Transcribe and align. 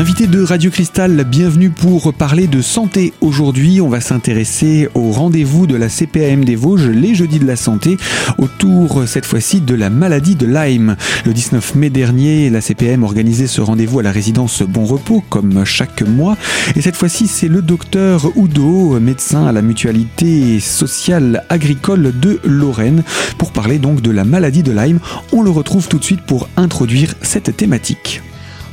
Invité 0.00 0.26
de 0.26 0.42
Radio 0.42 0.70
Cristal, 0.70 1.24
bienvenue 1.24 1.68
pour 1.68 2.14
parler 2.14 2.46
de 2.46 2.62
santé. 2.62 3.12
Aujourd'hui, 3.20 3.82
on 3.82 3.90
va 3.90 4.00
s'intéresser 4.00 4.88
au 4.94 5.10
rendez-vous 5.10 5.66
de 5.66 5.76
la 5.76 5.90
CPAM 5.90 6.42
des 6.42 6.56
Vosges 6.56 6.88
les 6.88 7.14
jeudis 7.14 7.38
de 7.38 7.46
la 7.46 7.54
santé 7.54 7.98
autour 8.38 9.06
cette 9.06 9.26
fois-ci 9.26 9.60
de 9.60 9.74
la 9.74 9.90
maladie 9.90 10.36
de 10.36 10.46
Lyme. 10.46 10.96
Le 11.26 11.34
19 11.34 11.74
mai 11.74 11.90
dernier, 11.90 12.48
la 12.48 12.62
CPAM 12.62 13.02
organisait 13.02 13.46
ce 13.46 13.60
rendez-vous 13.60 13.98
à 13.98 14.02
la 14.02 14.10
résidence 14.10 14.62
Bon 14.62 14.86
Repos 14.86 15.22
comme 15.28 15.66
chaque 15.66 16.00
mois 16.00 16.38
et 16.76 16.80
cette 16.80 16.96
fois-ci, 16.96 17.26
c'est 17.26 17.48
le 17.48 17.60
docteur 17.60 18.34
Oudo, 18.38 18.98
médecin 19.00 19.44
à 19.44 19.52
la 19.52 19.60
mutualité 19.60 20.60
sociale 20.60 21.44
agricole 21.50 22.18
de 22.18 22.40
Lorraine 22.42 23.02
pour 23.36 23.52
parler 23.52 23.78
donc 23.78 24.00
de 24.00 24.10
la 24.10 24.24
maladie 24.24 24.62
de 24.62 24.72
Lyme. 24.72 24.98
On 25.34 25.42
le 25.42 25.50
retrouve 25.50 25.88
tout 25.88 25.98
de 25.98 26.04
suite 26.04 26.22
pour 26.22 26.48
introduire 26.56 27.12
cette 27.20 27.54
thématique. 27.54 28.22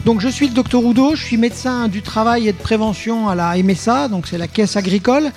Donc 0.08 0.22
je 0.22 0.30
suis 0.30 0.48
le 0.48 0.54
docteur 0.54 0.86
Oudot, 0.86 1.16
je 1.16 1.22
suis 1.26 1.36
médecin 1.36 1.90
du 1.90 2.02
travail 2.02 2.48
et 2.48 2.54
de 2.54 2.58
prévention 2.58 3.28
à 3.28 3.36
la 3.36 3.62
MSA, 3.62 4.08
donc 4.08 4.26
c'est 4.26 4.38
la 4.38 4.48
caisse 4.48 4.78
agricole. 4.78 5.34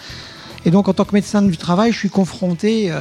Et 0.64 0.70
donc 0.70 0.86
en 0.86 0.92
tant 0.92 1.04
que 1.04 1.12
médecin 1.12 1.42
du 1.42 1.56
travail, 1.56 1.90
je 1.90 1.98
suis 1.98 2.08
confronté 2.08 2.88
euh, 2.92 3.00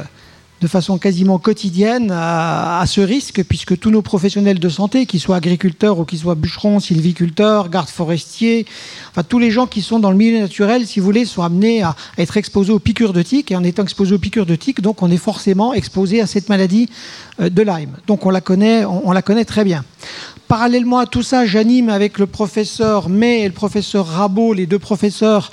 de 0.60 0.66
façon 0.66 0.98
quasiment 0.98 1.38
quotidienne 1.38 2.10
à, 2.12 2.82
ce 2.88 3.00
risque, 3.00 3.44
puisque 3.44 3.78
tous 3.78 3.90
nos 3.90 4.02
professionnels 4.02 4.58
de 4.58 4.68
santé, 4.68 5.06
qu'ils 5.06 5.20
soient 5.20 5.36
agriculteurs 5.36 6.00
ou 6.00 6.04
qu'ils 6.04 6.18
soient 6.18 6.34
bûcherons, 6.34 6.80
sylviculteurs, 6.80 7.68
gardes 7.68 7.88
forestiers, 7.88 8.66
enfin 9.12 9.22
tous 9.22 9.38
les 9.38 9.52
gens 9.52 9.68
qui 9.68 9.80
sont 9.80 10.00
dans 10.00 10.10
le 10.10 10.16
milieu 10.16 10.40
naturel, 10.40 10.88
si 10.88 10.98
vous 10.98 11.06
voulez, 11.06 11.24
sont 11.24 11.42
amenés 11.42 11.84
à 11.84 11.94
être 12.18 12.36
exposés 12.36 12.72
aux 12.72 12.80
piqûres 12.80 13.12
de 13.12 13.22
tiques. 13.22 13.52
Et 13.52 13.56
en 13.56 13.62
étant 13.62 13.84
exposés 13.84 14.16
aux 14.16 14.18
piqûres 14.18 14.44
de 14.44 14.56
tiques, 14.56 14.80
donc 14.80 15.02
on 15.02 15.10
est 15.10 15.16
forcément 15.18 15.72
exposé 15.72 16.20
à 16.20 16.26
cette 16.26 16.48
maladie 16.48 16.90
euh, 17.40 17.48
de 17.48 17.62
Lyme. 17.62 17.96
Donc 18.08 18.26
on 18.26 18.30
la 18.30 18.40
connaît, 18.40 18.84
on 18.84 19.12
la 19.12 19.22
connaît 19.22 19.44
très 19.44 19.62
bien. 19.62 19.84
Parallèlement 20.50 20.98
à 20.98 21.06
tout 21.06 21.22
ça, 21.22 21.46
j'anime 21.46 21.88
avec 21.90 22.18
le 22.18 22.26
professeur 22.26 23.08
May 23.08 23.42
et 23.42 23.46
le 23.46 23.54
professeur 23.54 24.04
Rabot, 24.04 24.52
les 24.52 24.66
deux 24.66 24.80
professeurs 24.80 25.52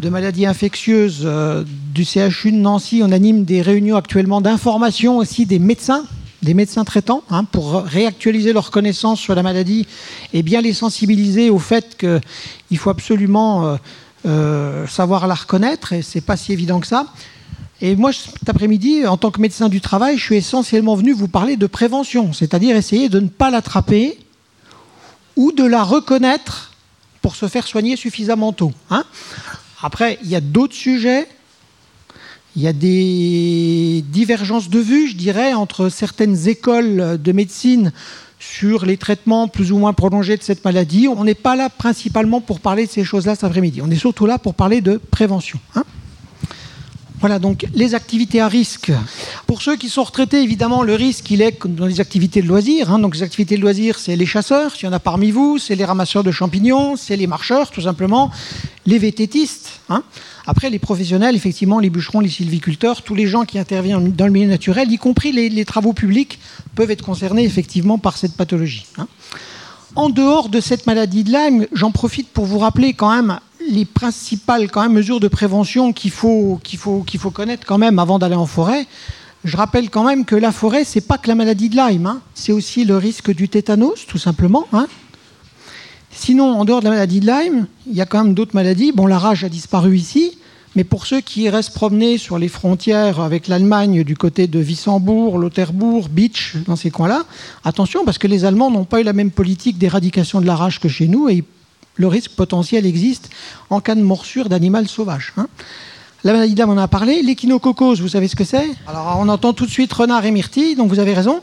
de 0.00 0.08
maladies 0.08 0.46
infectieuses 0.46 1.22
euh, 1.24 1.64
du 1.92 2.04
CHU 2.04 2.52
de 2.52 2.56
Nancy. 2.58 3.00
On 3.02 3.10
anime 3.10 3.44
des 3.44 3.60
réunions 3.60 3.96
actuellement 3.96 4.40
d'information 4.40 5.16
aussi 5.16 5.46
des 5.46 5.58
médecins, 5.58 6.04
des 6.44 6.54
médecins 6.54 6.84
traitants, 6.84 7.24
hein, 7.28 7.42
pour 7.42 7.82
réactualiser 7.82 8.52
leurs 8.52 8.70
connaissances 8.70 9.18
sur 9.18 9.34
la 9.34 9.42
maladie 9.42 9.84
et 10.32 10.44
bien 10.44 10.60
les 10.60 10.74
sensibiliser 10.74 11.50
au 11.50 11.58
fait 11.58 11.96
qu'il 11.98 12.78
faut 12.78 12.90
absolument 12.90 13.66
euh, 13.66 13.76
euh, 14.26 14.86
savoir 14.86 15.26
la 15.26 15.34
reconnaître, 15.34 15.92
et 15.92 16.02
c'est 16.02 16.20
pas 16.20 16.36
si 16.36 16.52
évident 16.52 16.78
que 16.78 16.86
ça. 16.86 17.06
Et 17.80 17.96
moi, 17.96 18.12
cet 18.12 18.48
après-midi, 18.48 19.06
en 19.06 19.16
tant 19.16 19.30
que 19.30 19.40
médecin 19.40 19.68
du 19.68 19.80
travail, 19.80 20.16
je 20.16 20.22
suis 20.22 20.36
essentiellement 20.36 20.94
venu 20.94 21.12
vous 21.12 21.28
parler 21.28 21.56
de 21.56 21.66
prévention, 21.66 22.32
c'est-à-dire 22.32 22.76
essayer 22.76 23.08
de 23.08 23.20
ne 23.20 23.28
pas 23.28 23.50
l'attraper 23.50 24.18
ou 25.36 25.52
de 25.52 25.64
la 25.64 25.82
reconnaître 25.82 26.72
pour 27.20 27.36
se 27.36 27.48
faire 27.48 27.66
soigner 27.66 27.96
suffisamment 27.96 28.52
tôt. 28.52 28.72
Hein. 28.90 29.04
Après, 29.82 30.18
il 30.22 30.30
y 30.30 30.36
a 30.36 30.40
d'autres 30.40 30.74
sujets. 30.74 31.26
Il 32.56 32.62
y 32.62 32.68
a 32.68 32.72
des 32.72 34.04
divergences 34.08 34.70
de 34.70 34.78
vue, 34.78 35.08
je 35.08 35.16
dirais, 35.16 35.54
entre 35.54 35.88
certaines 35.88 36.48
écoles 36.48 37.20
de 37.20 37.32
médecine 37.32 37.92
sur 38.38 38.86
les 38.86 38.96
traitements 38.96 39.48
plus 39.48 39.72
ou 39.72 39.78
moins 39.78 39.92
prolongés 39.92 40.36
de 40.36 40.42
cette 40.42 40.64
maladie. 40.64 41.08
On 41.08 41.24
n'est 41.24 41.34
pas 41.34 41.56
là 41.56 41.68
principalement 41.68 42.40
pour 42.40 42.60
parler 42.60 42.86
de 42.86 42.90
ces 42.90 43.02
choses-là 43.02 43.34
cet 43.34 43.44
après-midi. 43.44 43.82
On 43.82 43.90
est 43.90 43.96
surtout 43.96 44.26
là 44.26 44.38
pour 44.38 44.54
parler 44.54 44.80
de 44.80 45.00
prévention. 45.10 45.58
Hein. 45.74 45.82
Voilà, 47.20 47.38
donc 47.38 47.66
les 47.74 47.94
activités 47.94 48.40
à 48.40 48.48
risque. 48.48 48.92
Pour 49.46 49.62
ceux 49.62 49.76
qui 49.76 49.88
sont 49.88 50.02
retraités, 50.02 50.42
évidemment, 50.42 50.82
le 50.82 50.94
risque, 50.94 51.30
il 51.30 51.42
est 51.42 51.58
dans 51.66 51.86
les 51.86 52.00
activités 52.00 52.42
de 52.42 52.48
loisirs. 52.48 52.90
Hein. 52.90 52.98
Donc 52.98 53.14
les 53.14 53.22
activités 53.22 53.56
de 53.56 53.62
loisirs, 53.62 53.98
c'est 53.98 54.16
les 54.16 54.26
chasseurs, 54.26 54.74
s'il 54.74 54.86
y 54.86 54.88
en 54.88 54.92
a 54.92 54.98
parmi 54.98 55.30
vous, 55.30 55.58
c'est 55.58 55.76
les 55.76 55.84
ramasseurs 55.84 56.24
de 56.24 56.32
champignons, 56.32 56.96
c'est 56.96 57.16
les 57.16 57.26
marcheurs, 57.26 57.70
tout 57.70 57.82
simplement, 57.82 58.30
les 58.84 58.98
vététistes. 58.98 59.80
Hein. 59.88 60.02
Après, 60.46 60.70
les 60.70 60.78
professionnels, 60.78 61.36
effectivement, 61.36 61.78
les 61.78 61.88
bûcherons, 61.88 62.20
les 62.20 62.28
sylviculteurs, 62.28 63.02
tous 63.02 63.14
les 63.14 63.26
gens 63.26 63.44
qui 63.44 63.58
interviennent 63.58 64.12
dans 64.12 64.26
le 64.26 64.32
milieu 64.32 64.48
naturel, 64.48 64.90
y 64.92 64.98
compris 64.98 65.32
les, 65.32 65.64
travaux 65.64 65.92
publics, 65.92 66.38
peuvent 66.74 66.90
être 66.90 67.04
concernés, 67.04 67.44
effectivement, 67.44 67.96
par 67.96 68.18
cette 68.18 68.34
pathologie. 68.36 68.86
Hein. 68.98 69.06
En 69.96 70.10
dehors 70.10 70.48
de 70.48 70.60
cette 70.60 70.86
maladie 70.86 71.22
de 71.22 71.30
Lyme, 71.30 71.66
j'en 71.72 71.92
profite 71.92 72.28
pour 72.28 72.44
vous 72.44 72.58
rappeler 72.58 72.92
quand 72.92 73.14
même 73.14 73.38
les 73.70 73.84
principales 73.84 74.70
quand 74.70 74.82
même, 74.82 74.92
mesures 74.92 75.20
de 75.20 75.28
prévention 75.28 75.92
qu'il 75.92 76.10
faut, 76.10 76.60
connaître 77.32 77.66
quand 77.66 77.78
même 77.78 77.98
avant 77.98 78.18
d'aller 78.18 78.34
en 78.34 78.46
forêt. 78.46 78.86
Je 79.44 79.56
rappelle 79.56 79.90
quand 79.90 80.04
même 80.04 80.24
que 80.24 80.36
la 80.36 80.52
forêt, 80.52 80.84
c'est 80.84 81.02
pas 81.02 81.18
que 81.18 81.28
la 81.28 81.34
maladie 81.34 81.68
de 81.68 81.76
Lyme, 81.76 82.06
hein. 82.06 82.20
c'est 82.34 82.52
aussi 82.52 82.84
le 82.84 82.96
risque 82.96 83.34
du 83.34 83.48
tétanos, 83.48 84.06
tout 84.06 84.18
simplement. 84.18 84.66
Hein. 84.72 84.86
Sinon, 86.10 86.58
en 86.58 86.64
dehors 86.64 86.80
de 86.80 86.84
la 86.84 86.90
maladie 86.92 87.20
de 87.20 87.26
Lyme, 87.26 87.66
il 87.86 87.94
y 87.94 88.00
a 88.00 88.06
quand 88.06 88.24
même 88.24 88.34
d'autres 88.34 88.54
maladies. 88.54 88.92
Bon, 88.92 89.06
la 89.06 89.18
rage 89.18 89.44
a 89.44 89.50
disparu 89.50 89.96
ici, 89.96 90.38
mais 90.76 90.84
pour 90.84 91.06
ceux 91.06 91.20
qui 91.20 91.48
restent 91.50 91.74
promenés 91.74 92.16
sur 92.16 92.38
les 92.38 92.48
frontières 92.48 93.20
avec 93.20 93.48
l'Allemagne 93.48 94.02
du 94.02 94.16
côté 94.16 94.46
de 94.46 94.60
Wissembourg, 94.60 95.38
Lauterbourg, 95.38 96.08
Beach, 96.08 96.56
dans 96.66 96.76
ces 96.76 96.90
coins-là, 96.90 97.24
attention, 97.64 98.04
parce 98.04 98.16
que 98.16 98.28
les 98.28 98.44
Allemands 98.44 98.70
n'ont 98.70 98.84
pas 98.84 99.00
eu 99.00 99.04
la 99.04 99.12
même 99.12 99.30
politique 99.30 99.76
d'éradication 99.76 100.40
de 100.40 100.46
la 100.46 100.56
rage 100.56 100.80
que 100.80 100.88
chez 100.88 101.06
nous, 101.06 101.28
et 101.28 101.44
le 101.96 102.08
risque 102.08 102.32
potentiel 102.32 102.86
existe 102.86 103.30
en 103.70 103.80
cas 103.80 103.94
de 103.94 104.02
morsure 104.02 104.48
d'animal 104.48 104.88
sauvage. 104.88 105.32
Hein. 105.36 105.46
La 106.24 106.32
maladie 106.32 106.54
de 106.54 106.60
Lyme, 106.60 106.70
on 106.70 106.72
en 106.72 106.78
a 106.78 106.88
parlé. 106.88 107.22
L'échinococose, 107.22 108.00
vous 108.00 108.08
savez 108.08 108.28
ce 108.28 108.36
que 108.36 108.44
c'est? 108.44 108.70
Alors, 108.86 109.18
on 109.20 109.28
entend 109.28 109.52
tout 109.52 109.66
de 109.66 109.70
suite 109.70 109.92
renard 109.92 110.24
et 110.24 110.30
myrtille, 110.30 110.74
donc 110.74 110.88
vous 110.88 110.98
avez 110.98 111.12
raison. 111.12 111.40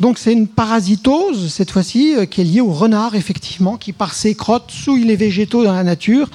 Donc, 0.00 0.18
c'est 0.18 0.32
une 0.32 0.48
parasitose, 0.48 1.52
cette 1.52 1.70
fois-ci, 1.70 2.16
euh, 2.16 2.26
qui 2.26 2.40
est 2.40 2.44
liée 2.44 2.60
au 2.60 2.72
renard, 2.72 3.14
effectivement, 3.14 3.76
qui, 3.76 3.92
par 3.92 4.14
ses 4.14 4.34
crottes, 4.34 4.72
souille 4.72 5.04
les 5.04 5.14
végétaux 5.14 5.62
dans 5.62 5.72
la 5.72 5.84
nature. 5.84 6.28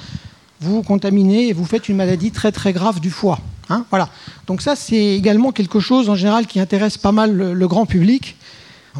Vous 0.60 0.82
contaminez 0.82 1.48
et 1.48 1.52
vous 1.52 1.66
faites 1.66 1.90
une 1.90 1.96
maladie 1.96 2.30
très, 2.30 2.52
très 2.52 2.72
grave 2.72 3.00
du 3.00 3.10
foie. 3.10 3.38
Hein. 3.68 3.84
voilà. 3.90 4.08
Donc, 4.46 4.62
ça, 4.62 4.74
c'est 4.74 4.96
également 4.96 5.52
quelque 5.52 5.78
chose, 5.78 6.08
en 6.08 6.14
général, 6.14 6.46
qui 6.46 6.60
intéresse 6.60 6.96
pas 6.96 7.12
mal 7.12 7.36
le, 7.36 7.68
grand 7.68 7.84
public. 7.84 8.36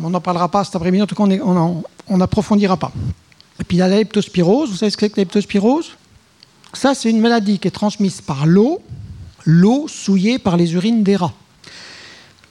On 0.03 0.11
n'en 0.11 0.21
parlera 0.21 0.51
pas 0.51 0.63
cet 0.65 0.77
après-midi, 0.77 1.03
en 1.03 1.07
tout 1.07 1.15
cas, 1.15 1.25
on 1.25 2.17
n'approfondira 2.19 2.77
pas. 2.77 2.93
Et 3.61 3.65
puis 3.65 3.77
il 3.77 3.81
y 3.81 3.83
a 3.83 3.89
la 3.89 3.97
leptospirose. 3.97 4.71
Vous 4.71 4.77
savez 4.77 4.91
ce 4.91 4.97
que 4.97 5.07
c'est 5.07 5.11
que 5.11 5.17
la 5.17 5.23
leptospirose 5.23 5.93
Ça, 6.73 6.95
c'est 6.95 7.11
une 7.11 7.21
maladie 7.21 7.59
qui 7.59 7.69
est 7.69 7.73
transmise 7.73 8.21
par 8.21 8.47
l'eau, 8.47 8.81
l'eau 9.45 9.87
souillée 9.89 10.39
par 10.39 10.57
les 10.57 10.75
urines 10.75 11.03
des 11.03 11.17
rats. 11.17 11.35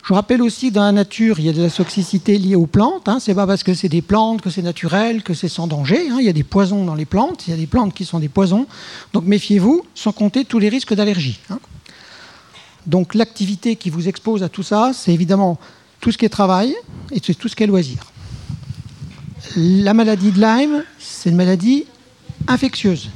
Je 0.07 0.13
rappelle 0.13 0.41
aussi 0.41 0.69
que 0.69 0.75
dans 0.75 0.83
la 0.83 0.93
nature, 0.93 1.37
il 1.37 1.45
y 1.45 1.49
a 1.49 1.53
de 1.53 1.61
la 1.61 1.69
toxicité 1.69 2.37
liée 2.37 2.55
aux 2.55 2.65
plantes. 2.65 3.09
Hein. 3.09 3.19
Ce 3.19 3.29
n'est 3.29 3.35
pas 3.35 3.45
parce 3.45 3.63
que 3.63 3.73
c'est 3.73 3.89
des 3.89 4.01
plantes 4.01 4.41
que 4.41 4.49
c'est 4.49 4.61
naturel, 4.61 5.21
que 5.21 5.33
c'est 5.33 5.49
sans 5.49 5.67
danger. 5.67 6.09
Hein. 6.09 6.17
Il 6.21 6.25
y 6.25 6.29
a 6.29 6.33
des 6.33 6.45
poisons 6.45 6.85
dans 6.85 6.95
les 6.95 7.03
plantes. 7.03 7.45
Il 7.45 7.49
y 7.51 7.53
a 7.53 7.57
des 7.57 7.67
plantes 7.67 7.93
qui 7.93 8.05
sont 8.05 8.19
des 8.19 8.29
poisons. 8.29 8.67
Donc 9.11 9.25
méfiez-vous, 9.25 9.83
sans 9.95 10.13
compter 10.13 10.45
tous 10.45 10.59
les 10.59 10.69
risques 10.69 10.93
d'allergie. 10.93 11.39
Hein. 11.49 11.59
Donc 12.85 13.15
l'activité 13.15 13.75
qui 13.75 13.89
vous 13.89 14.07
expose 14.07 14.43
à 14.43 14.49
tout 14.49 14.63
ça, 14.63 14.91
c'est 14.93 15.13
évidemment 15.13 15.59
tout 15.99 16.13
ce 16.13 16.17
qui 16.17 16.23
est 16.23 16.29
travail 16.29 16.73
et 17.11 17.19
c'est 17.21 17.33
tout 17.33 17.49
ce 17.49 17.55
qui 17.57 17.63
est 17.63 17.67
loisir. 17.67 17.97
La 19.55 19.93
maladie 19.93 20.31
de 20.31 20.41
Lyme, 20.41 20.83
c'est 20.99 21.29
une 21.29 21.35
maladie 21.35 21.85
infectieuse. 22.47 23.09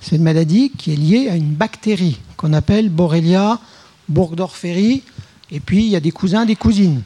C'est 0.00 0.16
une 0.16 0.22
maladie 0.22 0.70
qui 0.70 0.92
est 0.92 0.96
liée 0.96 1.28
à 1.28 1.36
une 1.36 1.52
bactérie 1.52 2.18
qu'on 2.36 2.52
appelle 2.52 2.88
Borrelia 2.88 3.60
burgdorferi, 4.08 5.02
et 5.50 5.60
puis 5.60 5.84
il 5.84 5.90
y 5.90 5.96
a 5.96 6.00
des 6.00 6.10
cousins, 6.10 6.44
des 6.44 6.56
cousines. 6.56 7.02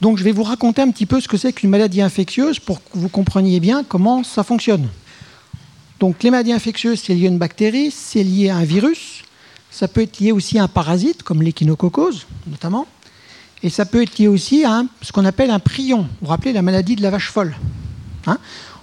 Donc 0.00 0.18
je 0.18 0.24
vais 0.24 0.32
vous 0.32 0.42
raconter 0.42 0.82
un 0.82 0.90
petit 0.90 1.06
peu 1.06 1.20
ce 1.20 1.28
que 1.28 1.36
c'est 1.36 1.52
qu'une 1.52 1.70
maladie 1.70 2.02
infectieuse 2.02 2.58
pour 2.58 2.82
que 2.82 2.98
vous 2.98 3.08
compreniez 3.08 3.60
bien 3.60 3.84
comment 3.84 4.22
ça 4.24 4.42
fonctionne. 4.42 4.88
Donc 6.00 6.22
les 6.22 6.30
maladies 6.30 6.52
infectieuses, 6.52 7.00
c'est 7.04 7.14
lié 7.14 7.26
à 7.26 7.30
une 7.30 7.38
bactérie, 7.38 7.90
c'est 7.90 8.22
lié 8.22 8.50
à 8.50 8.56
un 8.56 8.64
virus, 8.64 9.22
ça 9.70 9.88
peut 9.88 10.02
être 10.02 10.20
lié 10.20 10.32
aussi 10.32 10.58
à 10.58 10.64
un 10.64 10.68
parasite, 10.68 11.22
comme 11.22 11.42
l'échinococose 11.42 12.26
notamment. 12.46 12.86
Et 13.62 13.70
ça 13.70 13.86
peut 13.86 14.02
être 14.02 14.18
lié 14.18 14.28
aussi 14.28 14.64
à 14.64 14.84
ce 15.02 15.12
qu'on 15.12 15.24
appelle 15.24 15.50
un 15.50 15.58
prion. 15.58 16.02
Vous 16.02 16.08
vous 16.22 16.26
rappelez 16.28 16.52
la 16.52 16.62
maladie 16.62 16.96
de 16.96 17.02
la 17.02 17.10
vache 17.10 17.30
folle. 17.30 17.56
Hein? 18.26 18.38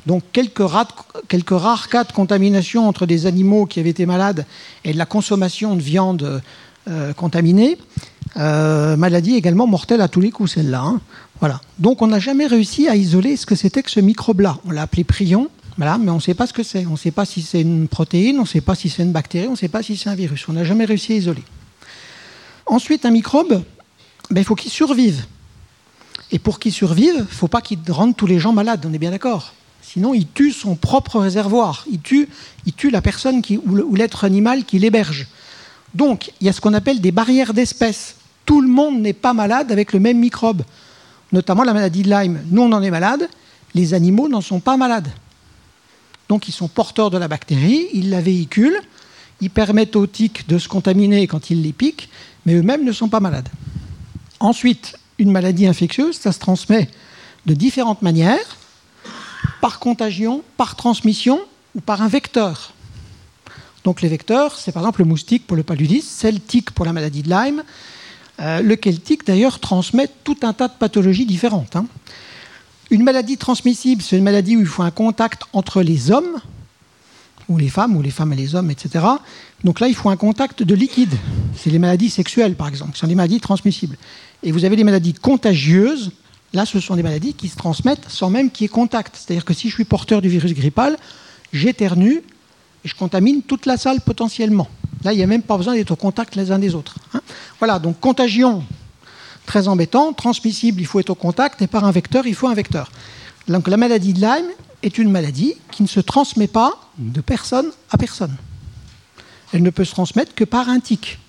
Donc 0.06 0.24
quelques, 0.34 0.60
rares 0.60 1.90
cas 1.90 2.04
de 2.04 2.12
contamination 2.12 2.88
entre 2.88 3.06
des 3.06 3.26
animaux 3.26 3.66
qui 3.66 3.80
avaient 3.80 3.92
été 3.92 4.06
malades 4.06 4.46
et 4.84 4.94
de 4.94 4.98
la 4.98 5.06
consommation 5.06 5.76
de 5.76 5.82
viande 5.82 6.42
euh, 6.90 7.14
contaminée. 7.14 7.78
Euh, 8.36 8.98
maladie 8.98 9.36
également 9.36 9.68
mortelle 9.68 10.02
à 10.02 10.08
tous 10.08 10.20
les 10.20 10.32
coups, 10.32 10.54
celle-là. 10.54 10.82
Hein. 10.82 11.02
voilà. 11.40 11.62
Donc 11.80 12.02
on 12.02 12.08
n'a 12.08 12.20
jamais 12.20 12.48
réussi 12.48 12.88
à 12.88 12.96
isoler 12.96 13.38
ce 13.38 13.46
que 13.46 13.56
c'était 13.56 13.84
que 13.84 13.92
ce 13.92 14.00
microbe-là. 14.00 14.58
On 14.66 14.72
l'a 14.72 14.82
appelé 14.82 15.04
prion, 15.04 15.50
voilà, 15.78 15.98
mais 15.98 16.12
on 16.12 16.16
ne 16.16 16.22
sait 16.22 16.34
pas 16.34 16.48
ce 16.48 16.54
que 16.54 16.64
c'est. 16.64 16.86
On 16.86 16.92
ne 16.92 16.98
sait 16.98 17.12
pas 17.12 17.26
si 17.26 17.42
c'est 17.42 17.62
une 17.62 17.88
protéine, 17.88 18.38
on 18.38 18.44
ne 18.44 18.48
sait 18.48 18.62
pas 18.62 18.76
si 18.76 18.90
c'est 18.90 19.04
une 19.04 19.12
bactérie, 19.12 19.48
on 19.48 19.52
ne 19.52 19.58
sait 19.58 19.70
pas 19.70 19.84
si 19.84 19.96
c'est 19.96 20.10
un 20.10 20.16
virus. 20.16 20.48
On 20.50 20.54
n'a 20.54 20.64
jamais 20.64 20.86
réussi 20.86 21.14
à 21.14 21.16
isoler. 21.16 21.44
Ensuite, 22.66 23.06
un 23.06 23.12
microbe, 23.12 23.64
il 24.36 24.44
faut 24.44 24.56
qu'il 24.56 24.72
survive. 24.72 25.26
Et 26.32 26.40
pour 26.40 26.60
qu'il 26.60 26.74
survive, 26.74 27.16
il 27.16 27.22
ne 27.22 27.26
faut 27.26 27.48
pas 27.48 27.62
qu'il 27.62 27.80
rende 27.90 28.16
tous 28.16 28.26
les 28.26 28.40
gens 28.40 28.54
malades, 28.54 28.86
on 28.88 28.94
est 28.94 28.98
bien 28.98 29.12
d'accord. 29.12 29.54
Sinon, 29.82 30.14
il 30.14 30.28
tue 30.28 30.52
son 30.52 30.76
propre 30.76 31.20
réservoir, 31.20 31.86
il 31.92 32.00
tue, 32.00 32.28
la 32.90 33.02
personne 33.02 33.42
ou 33.66 33.96
l'être 33.96 34.24
animal 34.24 34.66
qui 34.66 34.80
l'héberge. 34.80 35.28
Donc, 35.94 36.32
il 36.42 36.48
y 36.48 36.50
a 36.50 36.54
ce 36.54 36.62
qu'on 36.62 36.74
appelle 36.74 37.02
des 37.02 37.12
barrières 37.12 37.54
d'espèces. 37.54 38.16
Tout 38.46 38.62
le 38.62 38.68
monde 38.68 39.00
n'est 39.00 39.14
pas 39.14 39.34
malade 39.34 39.72
avec 39.72 39.94
le 39.94 40.00
même 40.00 40.18
microbe, 40.18 40.64
notamment 41.32 41.64
la 41.64 41.74
maladie 41.74 42.02
de 42.02 42.10
Lyme. 42.10 42.42
Nous, 42.50 42.62
on 42.62 42.72
en 42.72 42.82
est 42.82 42.90
malade, 42.90 43.30
les 43.76 43.94
animaux 43.94 44.28
n'en 44.28 44.42
sont 44.42 44.60
pas 44.60 44.78
malades. 44.78 45.10
Donc 46.30 46.48
ils 46.48 46.52
sont 46.54 46.68
porteurs 46.68 47.12
de 47.12 47.18
la 47.18 47.28
bactérie, 47.28 47.88
ils 47.94 48.10
la 48.10 48.22
véhiculent, 48.22 48.82
ils 49.42 49.50
permettent 49.50 49.96
aux 49.96 50.08
tiques 50.08 50.48
de 50.48 50.58
se 50.58 50.68
contaminer 50.68 51.28
quand 51.28 51.50
ils 51.50 51.62
les 51.62 51.74
piquent, 51.74 52.10
mais 52.46 52.56
eux-mêmes 52.56 52.84
ne 52.84 52.92
sont 52.92 53.10
pas 53.10 53.20
malades. 53.20 53.50
Ensuite, 54.44 54.98
une 55.20 55.32
maladie 55.32 55.68
infectieuse, 55.68 56.18
ça 56.18 56.34
se 56.34 56.40
transmet 56.40 56.90
de 57.46 57.54
différentes 57.54 58.02
manières, 58.02 58.58
par 59.62 59.80
contagion, 59.80 60.44
par 60.58 60.76
transmission 60.76 61.40
ou 61.76 61.80
par 61.80 62.02
un 62.02 62.10
vecteur. 62.10 62.74
Donc 63.86 64.02
les 64.02 64.10
vecteurs, 64.10 64.60
c'est 64.60 64.74
par 64.74 64.84
exemple 64.84 65.00
le 65.00 65.06
moustique 65.06 65.48
pour 65.48 65.56
le 65.56 65.64
paludisme, 65.64 66.10
c'est 66.10 66.34
le 66.34 66.42
tic 66.42 66.72
pour 66.72 66.84
la 66.84 66.92
maladie 66.92 67.24
de 67.24 67.30
Lyme. 67.30 67.64
Euh, 68.42 68.62
le 68.62 68.76
tic, 68.78 69.26
d'ailleurs, 69.26 69.62
transmet 69.62 70.10
tout 70.26 70.38
un 70.42 70.52
tas 70.52 70.68
de 70.68 70.74
pathologies 70.78 71.26
différentes. 71.26 71.78
Hein. 71.78 71.86
Une 72.92 73.04
maladie 73.04 73.38
transmissible, 73.38 74.02
c'est 74.02 74.18
une 74.18 74.26
maladie 74.26 74.58
où 74.58 74.60
il 74.60 74.66
faut 74.66 74.84
un 74.84 74.92
contact 74.92 75.44
entre 75.54 75.82
les 75.82 76.12
hommes, 76.12 76.42
ou 77.54 77.58
les 77.58 77.70
femmes, 77.70 77.96
ou 77.96 78.02
les 78.02 78.12
femmes 78.12 78.34
et 78.34 78.36
les 78.36 78.56
hommes, 78.56 78.72
etc. 78.72 79.06
Donc 79.64 79.80
là, 79.80 79.88
il 79.88 79.96
faut 79.96 80.10
un 80.10 80.18
contact 80.18 80.64
de 80.64 80.76
liquide. 80.76 81.14
C'est 81.56 81.70
les 81.70 81.80
maladies 81.80 82.10
sexuelles, 82.10 82.56
par 82.56 82.68
exemple, 82.68 82.94
qui 82.94 83.00
sont 83.00 83.08
des 83.08 83.16
maladies 83.16 83.40
transmissibles. 83.40 83.98
Et 84.42 84.52
vous 84.52 84.66
avez 84.66 84.76
les 84.76 84.84
maladies 84.84 85.14
contagieuses. 85.14 86.12
Là, 86.54 86.66
ce 86.66 86.80
sont 86.80 86.96
des 86.96 87.04
maladies 87.04 87.34
qui 87.34 87.48
se 87.48 87.56
transmettent 87.56 88.10
sans 88.10 88.30
même 88.30 88.52
qu'il 88.52 88.66
y 88.66 88.66
ait 88.66 88.70
contact. 88.70 89.16
C'est-à-dire 89.16 89.46
que 89.46 89.54
si 89.54 89.70
je 89.70 89.76
suis 89.76 89.86
porteur 89.86 90.22
du 90.22 90.30
virus 90.30 90.54
grippal, 90.54 90.98
j'éternue 91.52 92.22
et 92.84 92.88
je 92.88 92.96
contamine 92.96 93.42
toute 93.42 93.66
la 93.66 93.78
salle 93.78 94.02
potentiellement. 94.02 94.68
Là, 95.04 95.14
il 95.14 95.18
n'y 95.18 95.24
a 95.24 95.28
même 95.28 95.44
pas 95.44 95.58
besoin 95.58 95.76
d'être 95.76 95.92
au 95.92 95.96
contact 95.96 96.36
les 96.36 96.52
uns 96.52 96.60
des 96.60 96.76
autres. 96.76 96.96
Hein. 97.14 97.22
voilà, 97.60 97.80
donc 97.80 98.00
contagion, 98.00 98.64
très 99.46 99.68
embêtant. 99.68 100.14
Transmissible, 100.14 100.82
il 100.82 100.86
faut 100.86 101.00
être 101.00 101.12
au 101.12 101.16
contact. 101.16 101.62
Et 101.62 101.68
par 101.68 101.86
un 101.86 101.92
vecteur, 101.92 102.26
il 102.26 102.36
faut 102.36 102.48
un 102.48 102.54
vecteur. 102.54 102.92
Donc 103.48 103.68
la 103.68 103.78
maladie 103.78 104.14
de 104.14 104.20
Lyme 104.20 104.48
est 104.84 104.98
une 104.98 105.10
maladie 105.10 105.56
qui 105.72 105.82
ne 105.82 105.88
se 105.88 106.00
transmet 106.00 106.48
pas 106.48 106.80
de 106.98 107.22
personne 107.22 107.72
à 107.90 107.98
personne. 107.98 108.36
Elle 109.52 109.64
ne 109.64 109.70
peut 109.70 109.86
se 109.86 109.92
transmettre 109.92 110.36
que 110.36 110.44
par 110.44 110.70
un 110.70 110.80
tic. 110.80 111.20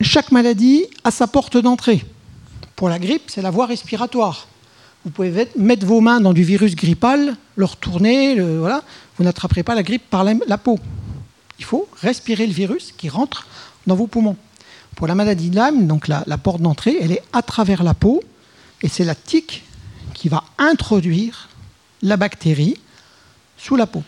Chaque 0.00 0.30
maladie 0.30 0.84
a 1.04 1.10
sa 1.10 1.26
porte 1.26 1.56
d'entrée. 1.56 2.04
Pour 2.76 2.88
la 2.88 2.98
grippe, 2.98 3.24
c'est 3.28 3.42
la 3.42 3.50
voie 3.50 3.66
respiratoire. 3.66 4.46
Vous 5.04 5.10
pouvez 5.10 5.48
mettre 5.56 5.86
vos 5.86 6.00
mains 6.00 6.20
dans 6.20 6.32
du 6.32 6.42
virus 6.42 6.74
grippal, 6.74 7.36
le 7.56 7.64
retourner, 7.64 8.40
voilà. 8.40 8.82
vous 9.16 9.24
n'attraperez 9.24 9.62
pas 9.62 9.74
la 9.74 9.82
grippe 9.82 10.08
par 10.10 10.24
la, 10.24 10.58
peau. 10.58 10.78
Il 11.58 11.64
faut 11.64 11.88
respirer 12.02 12.46
le 12.46 12.52
virus 12.52 12.92
qui 12.96 13.08
rentre 13.08 13.46
dans 13.86 13.94
vos 13.94 14.06
poumons. 14.06 14.36
Pour 14.96 15.06
la 15.06 15.14
maladie 15.14 15.50
de 15.50 15.56
Lyme, 15.56 15.86
donc 15.86 16.08
la, 16.08 16.24
la 16.26 16.38
porte 16.38 16.60
d'entrée, 16.60 16.96
elle 17.00 17.12
est 17.12 17.22
à 17.32 17.42
travers 17.42 17.82
la 17.82 17.94
peau, 17.94 18.22
et 18.82 18.88
c'est 18.88 19.04
la 19.04 19.14
tique 19.14 19.64
qui 20.12 20.28
va 20.28 20.44
introduire 20.58 21.48
la 22.02 22.16
bactérie 22.16 22.76
sous 23.58 23.76
la 23.76 23.86
peau. 23.86 24.02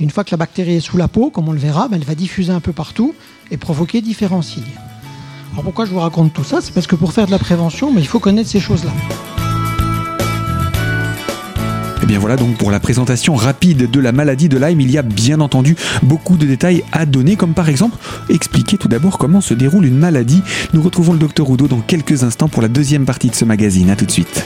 une 0.00 0.10
fois 0.10 0.24
que 0.24 0.30
la 0.30 0.36
bactérie 0.36 0.76
est 0.76 0.80
sous 0.80 0.96
la 0.96 1.06
peau, 1.06 1.30
comme 1.30 1.48
on 1.48 1.52
le 1.52 1.58
verra, 1.58 1.88
ben, 1.88 1.96
elle 1.96 2.06
va 2.06 2.14
diffuser 2.14 2.52
un 2.52 2.60
peu 2.60 2.72
partout 2.72 3.14
et 3.50 3.56
provoquer 3.56 4.00
différents 4.00 4.42
signes. 4.42 4.64
Alors 5.52 5.64
pourquoi 5.64 5.84
je 5.84 5.90
vous 5.90 6.00
raconte 6.00 6.32
tout 6.32 6.44
ça? 6.44 6.60
C'est 6.60 6.72
parce 6.72 6.86
que 6.86 6.96
pour 6.96 7.12
faire 7.12 7.26
de 7.26 7.30
la 7.30 7.38
prévention, 7.38 7.92
ben, 7.92 8.00
il 8.00 8.06
faut 8.06 8.18
connaître 8.18 8.48
ces 8.48 8.60
choses-là. 8.60 8.90
Et 12.02 12.04
eh 12.04 12.06
bien 12.08 12.18
voilà 12.18 12.34
donc 12.34 12.56
pour 12.56 12.72
la 12.72 12.80
présentation 12.80 13.36
rapide 13.36 13.88
de 13.88 14.00
la 14.00 14.10
maladie 14.10 14.48
de 14.48 14.58
Lyme, 14.58 14.80
il 14.80 14.90
y 14.90 14.98
a 14.98 15.02
bien 15.02 15.40
entendu 15.40 15.76
beaucoup 16.02 16.36
de 16.36 16.46
détails 16.46 16.82
à 16.90 17.06
donner, 17.06 17.36
comme 17.36 17.54
par 17.54 17.68
exemple 17.68 17.96
expliquer 18.28 18.76
tout 18.76 18.88
d'abord 18.88 19.18
comment 19.18 19.40
se 19.40 19.54
déroule 19.54 19.86
une 19.86 19.98
maladie. 19.98 20.42
Nous 20.72 20.82
retrouvons 20.82 21.12
le 21.12 21.20
docteur 21.20 21.48
Oudot 21.48 21.68
dans 21.68 21.80
quelques 21.80 22.24
instants 22.24 22.48
pour 22.48 22.60
la 22.60 22.66
deuxième 22.66 23.04
partie 23.04 23.30
de 23.30 23.36
ce 23.36 23.44
magazine. 23.44 23.88
A 23.88 23.94
tout 23.94 24.06
de 24.06 24.10
suite. 24.10 24.44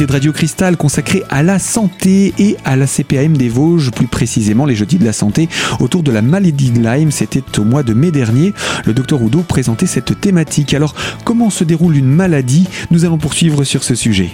De 0.00 0.10
Radio 0.10 0.32
Cristal 0.32 0.78
consacré 0.78 1.24
à 1.28 1.42
la 1.42 1.58
santé 1.58 2.32
et 2.38 2.56
à 2.64 2.74
la 2.74 2.86
CPAM 2.86 3.36
des 3.36 3.50
Vosges, 3.50 3.90
plus 3.90 4.06
précisément 4.06 4.64
les 4.64 4.74
jeudis 4.74 4.96
de 4.96 5.04
la 5.04 5.12
santé 5.12 5.46
autour 5.78 6.02
de 6.02 6.10
la 6.10 6.22
maladie 6.22 6.70
de 6.70 6.80
Lyme. 6.80 7.10
C'était 7.10 7.42
au 7.58 7.64
mois 7.64 7.82
de 7.82 7.92
mai 7.92 8.10
dernier. 8.10 8.54
Le 8.86 8.94
docteur 8.94 9.20
Oudot 9.20 9.42
présentait 9.42 9.84
cette 9.84 10.18
thématique. 10.18 10.72
Alors, 10.72 10.94
comment 11.24 11.50
se 11.50 11.64
déroule 11.64 11.98
une 11.98 12.08
maladie? 12.08 12.66
Nous 12.90 13.04
allons 13.04 13.18
poursuivre 13.18 13.62
sur 13.62 13.84
ce 13.84 13.94
sujet. 13.94 14.30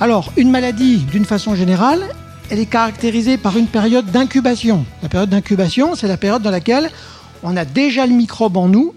Alors, 0.00 0.32
une 0.38 0.50
maladie, 0.50 1.04
d'une 1.12 1.26
façon 1.26 1.54
générale, 1.54 2.00
elle 2.48 2.58
est 2.58 2.64
caractérisée 2.64 3.36
par 3.36 3.58
une 3.58 3.66
période 3.66 4.10
d'incubation. 4.10 4.86
La 5.02 5.10
période 5.10 5.28
d'incubation, 5.28 5.96
c'est 5.96 6.08
la 6.08 6.16
période 6.16 6.40
dans 6.40 6.50
laquelle 6.50 6.90
on 7.42 7.58
a 7.58 7.66
déjà 7.66 8.06
le 8.06 8.14
microbe 8.14 8.56
en 8.56 8.68
nous, 8.68 8.94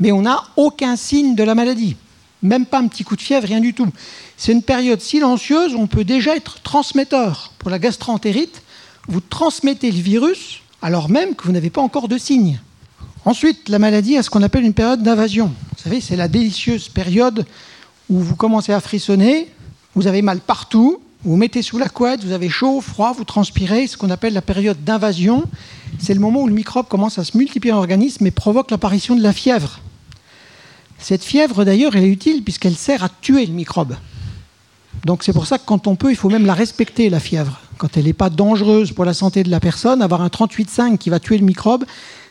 mais 0.00 0.12
on 0.12 0.20
n'a 0.20 0.42
aucun 0.56 0.96
signe 0.96 1.34
de 1.34 1.42
la 1.42 1.54
maladie. 1.54 1.96
Même 2.42 2.66
pas 2.66 2.78
un 2.78 2.88
petit 2.88 3.04
coup 3.04 3.16
de 3.16 3.20
fièvre, 3.20 3.46
rien 3.46 3.60
du 3.60 3.74
tout. 3.74 3.88
C'est 4.36 4.52
une 4.52 4.62
période 4.62 5.00
silencieuse 5.00 5.74
où 5.74 5.78
on 5.78 5.86
peut 5.86 6.04
déjà 6.04 6.36
être 6.36 6.62
transmetteur. 6.62 7.52
Pour 7.58 7.70
la 7.70 7.78
gastroentérite, 7.78 8.62
vous 9.08 9.20
transmettez 9.20 9.90
le 9.92 10.00
virus 10.00 10.60
alors 10.82 11.10
même 11.10 11.34
que 11.34 11.44
vous 11.44 11.52
n'avez 11.52 11.70
pas 11.70 11.82
encore 11.82 12.08
de 12.08 12.18
signes. 12.18 12.58
Ensuite, 13.24 13.68
la 13.68 13.78
maladie 13.78 14.16
a 14.16 14.22
ce 14.22 14.30
qu'on 14.30 14.42
appelle 14.42 14.64
une 14.64 14.74
période 14.74 15.02
d'invasion. 15.02 15.52
Vous 15.76 15.82
savez, 15.82 16.00
c'est 16.00 16.16
la 16.16 16.28
délicieuse 16.28 16.88
période 16.88 17.44
où 18.08 18.18
vous 18.18 18.34
commencez 18.34 18.72
à 18.72 18.80
frissonner, 18.80 19.48
vous 19.94 20.06
avez 20.06 20.22
mal 20.22 20.40
partout, 20.40 21.00
vous, 21.22 21.32
vous 21.32 21.36
mettez 21.36 21.60
sous 21.60 21.76
la 21.76 21.90
couette, 21.90 22.24
vous 22.24 22.32
avez 22.32 22.48
chaud, 22.48 22.80
froid, 22.80 23.12
vous 23.12 23.24
transpirez, 23.24 23.86
ce 23.86 23.98
qu'on 23.98 24.08
appelle 24.08 24.32
la 24.32 24.40
période 24.40 24.82
d'invasion. 24.84 25.44
C'est 25.98 26.14
le 26.14 26.20
moment 26.20 26.40
où 26.40 26.46
le 26.46 26.54
microbe 26.54 26.88
commence 26.88 27.18
à 27.18 27.24
se 27.24 27.36
multiplier 27.36 27.72
en 27.72 27.76
l'organisme 27.76 28.26
et 28.26 28.30
provoque 28.30 28.70
l'apparition 28.70 29.14
de 29.14 29.22
la 29.22 29.34
fièvre. 29.34 29.80
Cette 31.00 31.24
fièvre, 31.24 31.64
d'ailleurs, 31.64 31.96
elle 31.96 32.04
est 32.04 32.08
utile 32.08 32.44
puisqu'elle 32.44 32.76
sert 32.76 33.02
à 33.02 33.08
tuer 33.08 33.46
le 33.46 33.52
microbe. 33.52 33.96
Donc 35.04 35.22
c'est 35.24 35.32
pour 35.32 35.46
ça 35.46 35.58
que 35.58 35.64
quand 35.64 35.86
on 35.86 35.96
peut, 35.96 36.10
il 36.10 36.16
faut 36.16 36.28
même 36.28 36.46
la 36.46 36.54
respecter, 36.54 37.08
la 37.08 37.20
fièvre. 37.20 37.60
Quand 37.78 37.96
elle 37.96 38.04
n'est 38.04 38.12
pas 38.12 38.28
dangereuse 38.28 38.92
pour 38.92 39.04
la 39.04 39.14
santé 39.14 39.42
de 39.42 39.50
la 39.50 39.60
personne, 39.60 40.02
avoir 40.02 40.20
un 40.20 40.28
38,5 40.28 40.98
qui 40.98 41.08
va 41.08 41.18
tuer 41.18 41.38
le 41.38 41.46
microbe, 41.46 41.84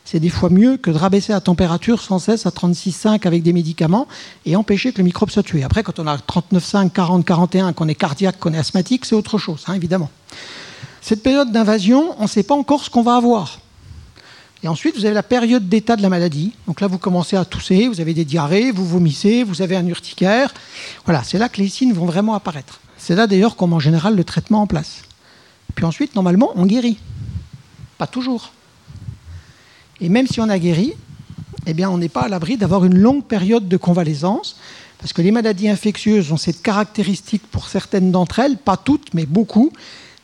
c'est 0.05 0.19
des 0.19 0.29
fois 0.29 0.49
mieux 0.49 0.77
que 0.77 0.91
de 0.91 0.97
rabaisser 0.97 1.33
la 1.33 1.41
température 1.41 2.01
sans 2.01 2.19
cesse 2.19 2.45
à 2.45 2.49
36,5 2.49 3.25
avec 3.25 3.43
des 3.43 3.53
médicaments 3.53 4.07
et 4.45 4.55
empêcher 4.55 4.91
que 4.91 4.99
le 4.99 5.03
microbe 5.03 5.29
soit 5.29 5.43
tué. 5.43 5.63
Après, 5.63 5.83
quand 5.83 5.99
on 5.99 6.07
a 6.07 6.17
39,5, 6.17 6.91
40, 6.91 7.25
41, 7.25 7.73
qu'on 7.73 7.87
est 7.87 7.95
cardiaque, 7.95 8.39
qu'on 8.39 8.53
est 8.53 8.57
asthmatique, 8.57 9.05
c'est 9.05 9.15
autre 9.15 9.37
chose, 9.37 9.63
hein, 9.67 9.73
évidemment. 9.73 10.09
Cette 11.01 11.23
période 11.23 11.51
d'invasion, 11.51 12.15
on 12.19 12.23
ne 12.23 12.27
sait 12.27 12.43
pas 12.43 12.55
encore 12.55 12.83
ce 12.83 12.89
qu'on 12.89 13.01
va 13.01 13.15
avoir. 13.15 13.59
Et 14.63 14.67
ensuite, 14.67 14.95
vous 14.97 15.05
avez 15.05 15.13
la 15.13 15.23
période 15.23 15.69
d'état 15.69 15.95
de 15.95 16.01
la 16.01 16.09
maladie. 16.09 16.53
Donc 16.67 16.81
là, 16.81 16.87
vous 16.87 16.97
commencez 16.97 17.37
à 17.37 17.45
tousser, 17.45 17.87
vous 17.87 18.01
avez 18.01 18.13
des 18.13 18.25
diarrhées, 18.25 18.71
vous 18.71 18.85
vomissez, 18.85 19.43
vous 19.43 19.61
avez 19.61 19.77
un 19.77 19.87
urticaire. 19.87 20.53
Voilà, 21.05 21.23
c'est 21.23 21.37
là 21.37 21.47
que 21.47 21.61
les 21.61 21.69
signes 21.69 21.93
vont 21.93 22.05
vraiment 22.05 22.33
apparaître. 22.33 22.81
C'est 22.97 23.15
là 23.15 23.25
d'ailleurs 23.25 23.55
qu'on 23.55 23.67
met 23.67 23.75
en 23.75 23.79
général 23.79 24.15
le 24.15 24.23
traitement 24.25 24.61
en 24.61 24.67
place. 24.67 25.03
Puis 25.75 25.85
ensuite, 25.85 26.15
normalement, 26.15 26.51
on 26.55 26.65
guérit. 26.65 26.97
Pas 27.97 28.07
toujours. 28.07 28.51
Et 30.01 30.09
même 30.09 30.27
si 30.27 30.41
on 30.41 30.49
a 30.49 30.59
guéri, 30.59 30.93
eh 31.65 31.73
bien, 31.73 31.89
on 31.89 31.97
n'est 31.97 32.09
pas 32.09 32.21
à 32.21 32.27
l'abri 32.27 32.57
d'avoir 32.57 32.83
une 32.83 32.97
longue 32.97 33.23
période 33.23 33.67
de 33.67 33.77
convalescence, 33.77 34.57
parce 34.97 35.13
que 35.13 35.21
les 35.21 35.31
maladies 35.31 35.69
infectieuses 35.69 36.31
ont 36.33 36.37
cette 36.37 36.61
caractéristique 36.61 37.43
pour 37.49 37.69
certaines 37.69 38.11
d'entre 38.11 38.39
elles, 38.39 38.57
pas 38.57 38.75
toutes, 38.75 39.13
mais 39.13 39.25
beaucoup, 39.25 39.71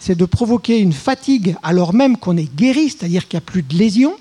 c'est 0.06 0.16
de 0.16 0.26
provoquer 0.26 0.78
une 0.78 0.94
fatigue 0.94 1.56
alors 1.64 1.96
même 1.96 2.16
qu'on 2.16 2.38
est 2.38 2.54
guéri, 2.56 2.92
c'est-à-dire 2.92 3.28
qu'il 3.28 3.38
n'y 3.40 3.44
a 3.44 3.52
plus 3.52 3.64
de 3.64 3.74
lésions, 3.74 4.16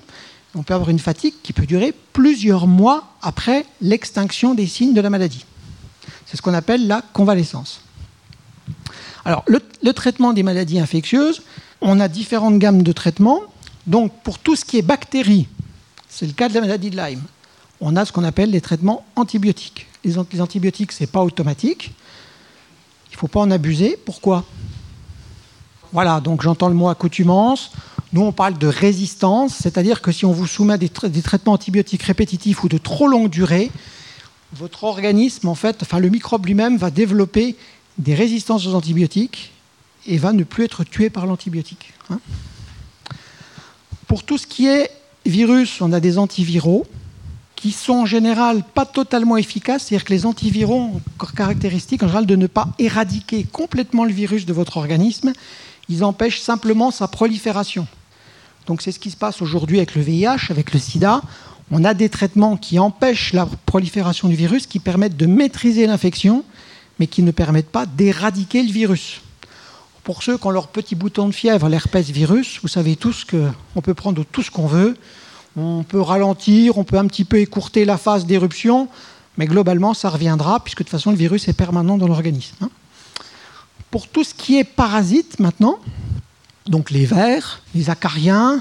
on 0.54 0.62
peut 0.62 0.72
avoir 0.72 0.88
une 0.88 0.98
fatigue 0.98 1.34
qui 1.42 1.52
peut 1.52 1.66
durer 1.66 1.92
plusieurs 2.14 2.66
mois 2.66 3.04
après 3.20 3.66
l'extinction 3.82 4.54
des 4.54 4.66
signes 4.66 4.94
de 4.94 5.02
la 5.02 5.10
maladie. 5.10 5.44
C'est 6.24 6.38
ce 6.38 6.42
qu'on 6.42 6.54
appelle 6.54 6.86
la 6.86 7.02
convalescence. 7.12 7.82
Alors, 9.26 9.44
le, 9.46 9.92
traitement 9.92 10.32
des 10.32 10.42
maladies 10.42 10.78
infectieuses, 10.78 11.42
on 11.82 12.00
a 12.00 12.08
différentes 12.08 12.58
gammes 12.58 12.82
de 12.82 12.92
traitements. 12.92 13.42
Donc, 13.86 14.10
pour 14.22 14.38
tout 14.38 14.56
ce 14.56 14.64
qui 14.64 14.78
est 14.78 14.82
bactéries, 14.82 15.48
c'est 16.08 16.26
le 16.26 16.32
cas 16.32 16.48
de 16.48 16.54
la 16.54 16.62
maladie 16.62 16.88
de 16.88 16.96
Lyme, 16.96 17.20
on 17.82 17.94
a 17.96 18.06
ce 18.06 18.12
qu'on 18.12 18.24
appelle 18.24 18.50
les 18.50 18.62
traitements 18.62 19.04
antibiotiques. 19.16 19.86
Les, 20.02 20.16
antibiotiques, 20.40 20.92
ce 20.92 21.02
n'est 21.02 21.08
pas 21.08 21.22
automatique. 21.22 21.92
Il 23.10 23.14
ne 23.14 23.18
faut 23.18 23.28
pas 23.28 23.40
en 23.40 23.50
abuser. 23.50 23.98
Pourquoi? 24.02 24.46
Voilà, 25.94 26.18
donc 26.18 26.42
j'entends 26.42 26.66
le 26.66 26.74
mot 26.74 26.88
accoutumance. 26.88 27.70
Nous, 28.12 28.20
on 28.20 28.32
parle 28.32 28.58
de 28.58 28.66
résistance, 28.66 29.54
c'est-à-dire 29.54 30.02
que 30.02 30.10
si 30.10 30.26
on 30.26 30.32
vous 30.32 30.48
soumet 30.48 30.76
des, 30.76 30.88
traitements 30.88 31.52
antibiotiques 31.52 32.02
répétitifs 32.02 32.64
ou 32.64 32.68
de 32.68 32.78
trop 32.78 33.06
longue 33.06 33.30
durée, 33.30 33.70
votre 34.54 34.82
organisme, 34.82 35.46
en 35.46 35.54
fait, 35.54 35.82
enfin 35.82 36.00
le 36.00 36.08
microbe 36.08 36.46
lui-même 36.46 36.78
va 36.78 36.90
développer 36.90 37.54
des 37.96 38.16
résistances 38.16 38.66
aux 38.66 38.74
antibiotiques 38.74 39.52
et 40.08 40.18
va 40.18 40.32
ne 40.32 40.42
plus 40.42 40.64
être 40.64 40.82
tué 40.82 41.10
par 41.10 41.26
l'antibiotique. 41.26 41.92
Hein. 42.10 42.18
Pour 44.08 44.24
tout 44.24 44.36
ce 44.36 44.48
qui 44.48 44.66
est 44.66 44.90
virus, 45.24 45.80
on 45.80 45.92
a 45.92 46.00
des 46.00 46.18
antiviraux 46.18 46.86
qui 47.54 47.70
sont 47.70 47.92
en 47.92 48.06
général 48.06 48.64
pas 48.74 48.84
totalement 48.84 49.36
efficaces, 49.36 49.84
c'est-à-dire 49.84 50.04
que 50.04 50.12
les 50.12 50.26
antiviraux 50.26 50.74
ont 50.74 51.00
caractéristique 51.36 52.02
en 52.02 52.08
général 52.08 52.26
de 52.26 52.34
ne 52.34 52.48
pas 52.48 52.68
éradiquer 52.80 53.44
complètement 53.44 54.04
le 54.04 54.12
virus 54.12 54.44
de 54.44 54.52
votre 54.52 54.76
organisme, 54.76 55.32
ils 55.88 56.04
empêchent 56.04 56.40
simplement 56.40 56.90
sa 56.90 57.08
prolifération. 57.08 57.86
Donc 58.66 58.82
c'est 58.82 58.92
ce 58.92 58.98
qui 58.98 59.10
se 59.10 59.16
passe 59.16 59.42
aujourd'hui 59.42 59.78
avec 59.78 59.94
le 59.94 60.02
VIH, 60.02 60.50
avec 60.50 60.72
le 60.72 60.78
sida. 60.78 61.22
On 61.70 61.84
a 61.84 61.94
des 61.94 62.08
traitements 62.08 62.56
qui 62.56 62.78
empêchent 62.78 63.32
la 63.32 63.46
prolifération 63.66 64.28
du 64.28 64.34
virus, 64.34 64.66
qui 64.66 64.78
permettent 64.78 65.16
de 65.16 65.26
maîtriser 65.26 65.86
l'infection, 65.86 66.44
mais 66.98 67.06
qui 67.06 67.22
ne 67.22 67.30
permettent 67.30 67.70
pas 67.70 67.86
d'éradiquer 67.86 68.62
le 68.62 68.70
virus. 68.70 69.20
Pour 70.02 70.22
ceux 70.22 70.36
qui 70.36 70.46
ont 70.46 70.50
leur 70.50 70.68
petit 70.68 70.94
bouton 70.94 71.28
de 71.28 71.32
fièvre, 71.32 71.68
l'herpès 71.68 72.10
virus, 72.10 72.60
vous 72.62 72.68
savez 72.68 72.96
tous 72.96 73.24
qu'on 73.24 73.80
peut 73.80 73.94
prendre 73.94 74.24
tout 74.24 74.42
ce 74.42 74.50
qu'on 74.50 74.66
veut. 74.66 74.96
On 75.56 75.82
peut 75.82 76.00
ralentir, 76.00 76.78
on 76.78 76.84
peut 76.84 76.98
un 76.98 77.06
petit 77.06 77.24
peu 77.24 77.38
écourter 77.38 77.84
la 77.84 77.96
phase 77.96 78.26
d'éruption, 78.26 78.88
mais 79.38 79.46
globalement, 79.46 79.94
ça 79.94 80.10
reviendra, 80.10 80.60
puisque 80.60 80.78
de 80.78 80.84
toute 80.84 80.90
façon, 80.90 81.10
le 81.10 81.16
virus 81.16 81.48
est 81.48 81.54
permanent 81.54 81.96
dans 81.96 82.08
l'organisme. 82.08 82.56
Hein. 82.60 82.70
Pour 83.94 84.08
tout 84.08 84.24
ce 84.24 84.34
qui 84.34 84.58
est 84.58 84.64
parasite 84.64 85.38
maintenant, 85.38 85.78
donc 86.66 86.90
les 86.90 87.06
vers, 87.06 87.62
les 87.76 87.90
acariens, 87.90 88.60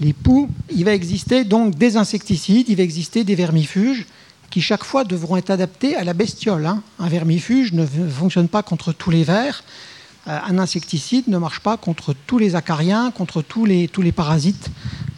les 0.00 0.12
poux, 0.12 0.50
il 0.74 0.84
va 0.84 0.92
exister 0.92 1.44
donc 1.44 1.76
des 1.76 1.96
insecticides, 1.96 2.68
il 2.68 2.74
va 2.74 2.82
exister 2.82 3.22
des 3.22 3.36
vermifuges 3.36 4.08
qui 4.50 4.60
chaque 4.60 4.82
fois 4.82 5.04
devront 5.04 5.36
être 5.36 5.50
adaptés 5.50 5.94
à 5.94 6.02
la 6.02 6.14
bestiole. 6.14 6.66
Hein. 6.66 6.82
Un 6.98 7.06
vermifuge 7.06 7.72
ne 7.74 7.86
fonctionne 7.86 8.48
pas 8.48 8.64
contre 8.64 8.92
tous 8.92 9.12
les 9.12 9.22
vers. 9.22 9.62
Euh, 10.26 10.36
un 10.48 10.58
insecticide 10.58 11.28
ne 11.28 11.38
marche 11.38 11.60
pas 11.60 11.76
contre 11.76 12.12
tous 12.26 12.38
les 12.38 12.56
acariens, 12.56 13.12
contre 13.12 13.40
tous 13.40 13.64
les, 13.64 13.86
parasites 14.10 14.68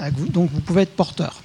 euh, 0.02 0.11
dont 0.28 0.44
vous 0.44 0.61
pouvez 0.61 0.83
être 0.83 0.94
porteur. 0.94 1.40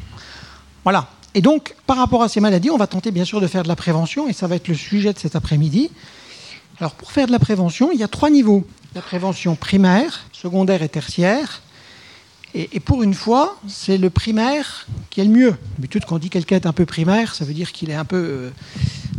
Voilà. 0.84 1.10
Et 1.36 1.42
donc, 1.42 1.74
par 1.88 1.96
rapport 1.96 2.22
à 2.22 2.28
ces 2.28 2.42
maladies, 2.42 2.70
on 2.70 2.78
va 2.78 2.88
tenter 2.88 3.12
bien 3.12 3.24
sûr 3.24 3.40
de 3.40 3.48
faire 3.48 3.64
de 3.64 3.70
la 3.70 3.78
prévention, 3.78 4.28
et 4.28 4.34
ça 4.34 4.48
va 4.48 4.58
être 4.58 4.68
le 4.68 4.76
sujet 4.76 5.14
de 5.14 5.20
cet 5.20 5.38
après-midi. 5.38 5.90
Alors, 6.80 6.94
pour 6.94 7.12
faire 7.12 7.28
de 7.28 7.32
la 7.32 7.40
prévention, 7.40 7.92
il 7.92 8.00
y 8.00 8.04
a 8.04 8.08
trois 8.08 8.30
niveaux 8.30 8.66
la 8.96 9.02
prévention 9.02 9.56
primaire, 9.56 10.26
secondaire 10.32 10.82
et 10.82 10.90
tertiaire. 10.90 11.62
Et, 12.56 12.80
pour 12.80 13.04
une 13.04 13.14
fois, 13.14 13.60
c'est 13.68 14.00
le 14.00 14.10
primaire 14.10 14.88
qui 15.12 15.22
est 15.22 15.24
le 15.24 15.30
mieux. 15.30 15.56
D'habitude, 15.78 16.06
quand 16.06 16.16
on 16.16 16.20
dit 16.20 16.32
quelqu'un 16.32 16.56
est 16.56 16.66
un 16.66 16.74
peu 16.74 16.88
primaire, 16.88 17.36
ça 17.36 17.46
veut 17.46 17.54
dire 17.54 17.72
qu'il 17.72 17.92
est 17.92 17.96
un 17.96 18.06
peu 18.06 18.18
euh, 18.18 18.50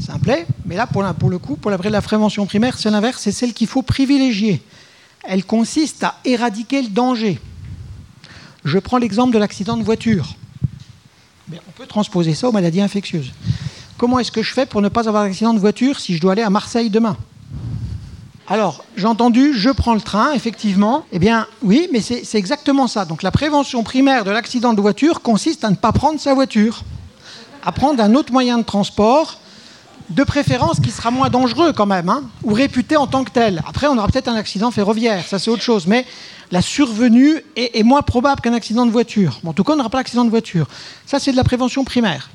simplet. 0.00 0.46
Mais 0.66 0.74
là, 0.74 0.88
pour, 0.88 1.02
le 1.02 1.38
coup, 1.38 1.54
pour 1.54 1.70
la, 1.70 1.76
la 1.76 2.02
prévention 2.02 2.44
primaire, 2.44 2.76
c'est 2.76 2.90
l'inverse, 2.90 3.22
c'est 3.22 3.30
celle 3.30 3.52
qu'il 3.52 3.68
faut 3.68 3.82
privilégier. 3.82 4.60
Elle 5.22 5.44
consiste 5.44 6.02
à 6.02 6.16
éradiquer 6.24 6.82
le 6.82 6.88
danger. 6.88 7.38
Je 8.64 8.78
prends 8.80 8.98
l'exemple 8.98 9.32
de 9.32 9.38
l'accident 9.38 9.76
de 9.76 9.84
voiture. 9.84 10.34
on 11.52 11.72
peut 11.76 11.86
transposer 11.86 12.34
ça 12.34 12.48
aux 12.48 12.52
maladies 12.52 12.80
infectieuses. 12.80 13.30
Comment 13.96 14.18
est-ce 14.18 14.32
que 14.32 14.42
je 14.42 14.52
fais 14.52 14.66
pour 14.66 14.82
ne 14.82 14.88
pas 14.88 15.08
avoir 15.08 15.22
d'accident 15.22 15.54
de 15.54 15.60
voiture 15.60 16.00
si 16.00 16.16
je 16.16 16.20
dois 16.20 16.32
aller 16.32 16.42
à 16.42 16.50
Marseille 16.50 16.90
demain? 16.90 17.16
Alors, 18.52 18.82
j'ai 18.96 19.06
entendu, 19.06 19.52
je 19.54 19.70
prends 19.70 19.94
le 19.94 20.00
train, 20.00 20.32
effectivement. 20.32 21.04
Eh 21.12 21.20
bien, 21.20 21.46
oui, 21.62 21.88
mais 21.92 22.00
c'est 22.00 22.34
exactement 22.34 22.88
ça. 22.88 23.04
Donc, 23.04 23.22
la 23.22 23.30
prévention 23.30 23.84
primaire 23.84 24.24
de 24.24 24.32
l'accident 24.32 24.72
de 24.72 24.80
voiture 24.80 25.22
consiste 25.22 25.62
à 25.62 25.70
ne 25.70 25.76
pas 25.76 25.92
prendre 25.92 26.18
sa 26.18 26.34
voiture, 26.34 26.82
à 27.64 27.70
prendre 27.70 28.02
un 28.02 28.12
autre 28.16 28.32
moyen 28.32 28.58
de 28.58 28.64
transport, 28.64 29.38
de 30.08 30.24
préférence 30.24 30.80
qui 30.80 30.90
sera 30.90 31.12
moins 31.12 31.30
dangereux 31.30 31.72
quand 31.72 31.86
même, 31.86 32.08
hein, 32.08 32.24
ou 32.42 32.52
réputé 32.52 32.96
en 32.96 33.06
tant 33.06 33.22
que 33.22 33.30
tel. 33.30 33.62
Après, 33.68 33.86
on 33.86 33.96
aura 33.96 34.08
peut-être 34.08 34.26
un 34.26 34.34
accident 34.34 34.72
ferroviaire, 34.72 35.24
ça 35.28 35.38
c'est 35.38 35.52
autre 35.52 35.62
chose, 35.62 35.86
mais 35.86 36.04
la 36.50 36.60
survenue 36.60 37.44
est, 37.54 37.84
moins 37.84 38.02
probable 38.02 38.40
qu'un 38.40 38.54
accident 38.54 38.84
de 38.84 38.90
voiture. 38.90 39.38
en 39.46 39.52
tout 39.52 39.62
cas, 39.62 39.74
on 39.74 39.76
n'aura 39.76 39.90
pas 39.90 39.98
d'accident 39.98 40.24
de 40.24 40.30
voiture. 40.30 40.66
Ça, 41.06 41.20
c'est 41.20 41.30
de 41.30 41.36
la 41.36 41.44
prévention 41.44 41.84
primaire. 41.84 42.30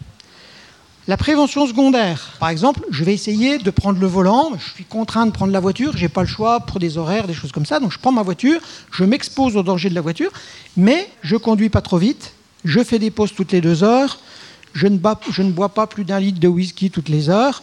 La 1.07 1.17
prévention 1.17 1.67
secondaire, 1.67 2.33
par 2.39 2.49
exemple, 2.49 2.81
je 2.89 3.03
vais 3.03 3.13
essayer 3.13 3.59
de 3.59 3.69
prendre 3.69 3.99
le 3.99 4.07
volant, 4.07 4.53
je 4.57 4.73
suis 4.73 4.85
contraint 4.85 5.27
de 5.27 5.31
prendre 5.31 5.53
la 5.53 5.59
voiture, 5.59 5.95
je 5.95 6.01
n'ai 6.01 6.09
pas 6.09 6.21
le 6.21 6.27
choix 6.27 6.61
pour 6.61 6.79
des 6.79 6.97
horaires, 6.97 7.27
des 7.27 7.35
choses 7.35 7.51
comme 7.51 7.67
ça, 7.67 7.79
donc 7.79 7.91
je 7.91 7.99
prends 7.99 8.11
ma 8.11 8.23
voiture, 8.23 8.59
je 8.91 9.03
m'expose 9.03 9.55
au 9.55 9.61
danger 9.61 9.89
de 9.89 9.93
la 9.93 10.01
voiture, 10.01 10.31
mais 10.75 11.07
je 11.21 11.35
conduis 11.35 11.69
pas 11.69 11.81
trop 11.81 11.99
vite, 11.99 12.33
je 12.63 12.83
fais 12.83 12.97
des 12.97 13.11
pauses 13.11 13.35
toutes 13.35 13.51
les 13.51 13.61
deux 13.61 13.83
heures, 13.83 14.17
je 14.73 14.87
ne, 14.87 14.97
bois 15.51 15.69
pas 15.69 15.85
plus 15.85 16.05
d'un 16.05 16.19
litre 16.19 16.39
de 16.39 16.47
whisky 16.47 16.89
toutes 16.89 17.09
les 17.09 17.29
heures, 17.29 17.61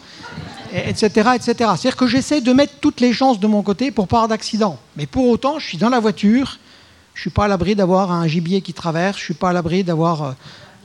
etc. 0.73 1.31
etc. 1.35 1.53
C'est-à-dire 1.57 1.97
que 1.97 2.07
j'essaie 2.07 2.39
de 2.39 2.53
mettre 2.53 2.75
toutes 2.79 3.01
les 3.01 3.11
chances 3.11 3.41
de 3.41 3.47
mon 3.47 3.61
côté 3.61 3.91
pour 3.91 4.07
pas 4.07 4.19
avoir 4.19 4.29
d'accident. 4.29 4.79
Mais 4.95 5.05
pour 5.05 5.27
autant, 5.27 5.59
je 5.59 5.67
suis 5.67 5.77
dans 5.77 5.89
la 5.89 5.99
voiture, 5.99 6.59
je 7.13 7.19
ne 7.19 7.21
suis 7.23 7.29
pas 7.29 7.43
à 7.43 7.47
l'abri 7.49 7.75
d'avoir 7.75 8.09
un 8.13 8.25
gibier 8.25 8.61
qui 8.61 8.73
traverse, 8.73 9.17
je 9.17 9.23
ne 9.23 9.25
suis 9.25 9.33
pas 9.33 9.49
à 9.49 9.53
l'abri 9.53 9.83
d'avoir 9.83 10.23
euh, 10.23 10.31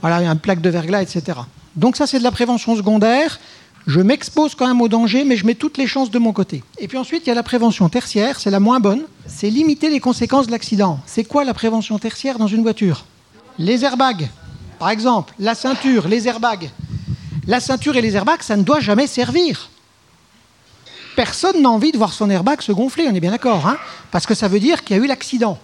voilà, 0.00 0.16
un 0.16 0.36
plaque 0.36 0.60
de 0.60 0.70
verglas, 0.70 1.02
etc. 1.02 1.38
Donc 1.78 1.96
ça, 1.96 2.08
c'est 2.08 2.18
de 2.18 2.24
la 2.24 2.32
prévention 2.32 2.74
secondaire. 2.76 3.38
Je 3.86 4.00
m'expose 4.00 4.56
quand 4.56 4.66
même 4.66 4.80
au 4.80 4.88
danger, 4.88 5.22
mais 5.24 5.36
je 5.36 5.46
mets 5.46 5.54
toutes 5.54 5.78
les 5.78 5.86
chances 5.86 6.10
de 6.10 6.18
mon 6.18 6.32
côté. 6.32 6.64
Et 6.78 6.88
puis 6.88 6.98
ensuite, 6.98 7.22
il 7.24 7.28
y 7.28 7.30
a 7.30 7.34
la 7.34 7.44
prévention 7.44 7.88
tertiaire, 7.88 8.40
c'est 8.40 8.50
la 8.50 8.58
moins 8.58 8.80
bonne. 8.80 9.04
C'est 9.26 9.48
limiter 9.48 9.88
les 9.88 10.00
conséquences 10.00 10.48
de 10.48 10.50
l'accident. 10.50 10.98
C'est 11.06 11.22
quoi 11.22 11.44
la 11.44 11.54
prévention 11.54 11.96
tertiaire 12.00 12.38
dans 12.38 12.48
une 12.48 12.62
voiture? 12.62 13.06
Les 13.58 13.84
airbags, 13.84 14.28
par 14.80 14.90
exemple, 14.90 15.32
la 15.38 15.54
ceinture, 15.54 16.08
les 16.08 16.26
airbags. 16.26 16.68
La 17.46 17.60
ceinture 17.60 17.96
et 17.96 18.02
les 18.02 18.16
airbags, 18.16 18.42
ça 18.42 18.56
ne 18.56 18.62
doit 18.62 18.80
jamais 18.80 19.06
servir. 19.06 19.70
Personne 21.14 21.62
n'a 21.62 21.70
envie 21.70 21.92
de 21.92 21.96
voir 21.96 22.12
son 22.12 22.28
airbag 22.28 22.60
se 22.60 22.72
gonfler, 22.72 23.06
on 23.08 23.14
est 23.14 23.20
bien 23.20 23.30
d'accord, 23.30 23.66
hein? 23.68 23.78
Parce 24.10 24.26
que 24.26 24.34
ça 24.34 24.48
veut 24.48 24.60
dire 24.60 24.82
qu'il 24.82 24.96
y 24.96 25.00
a 25.00 25.02
eu 25.02 25.06
l'accident. 25.06 25.58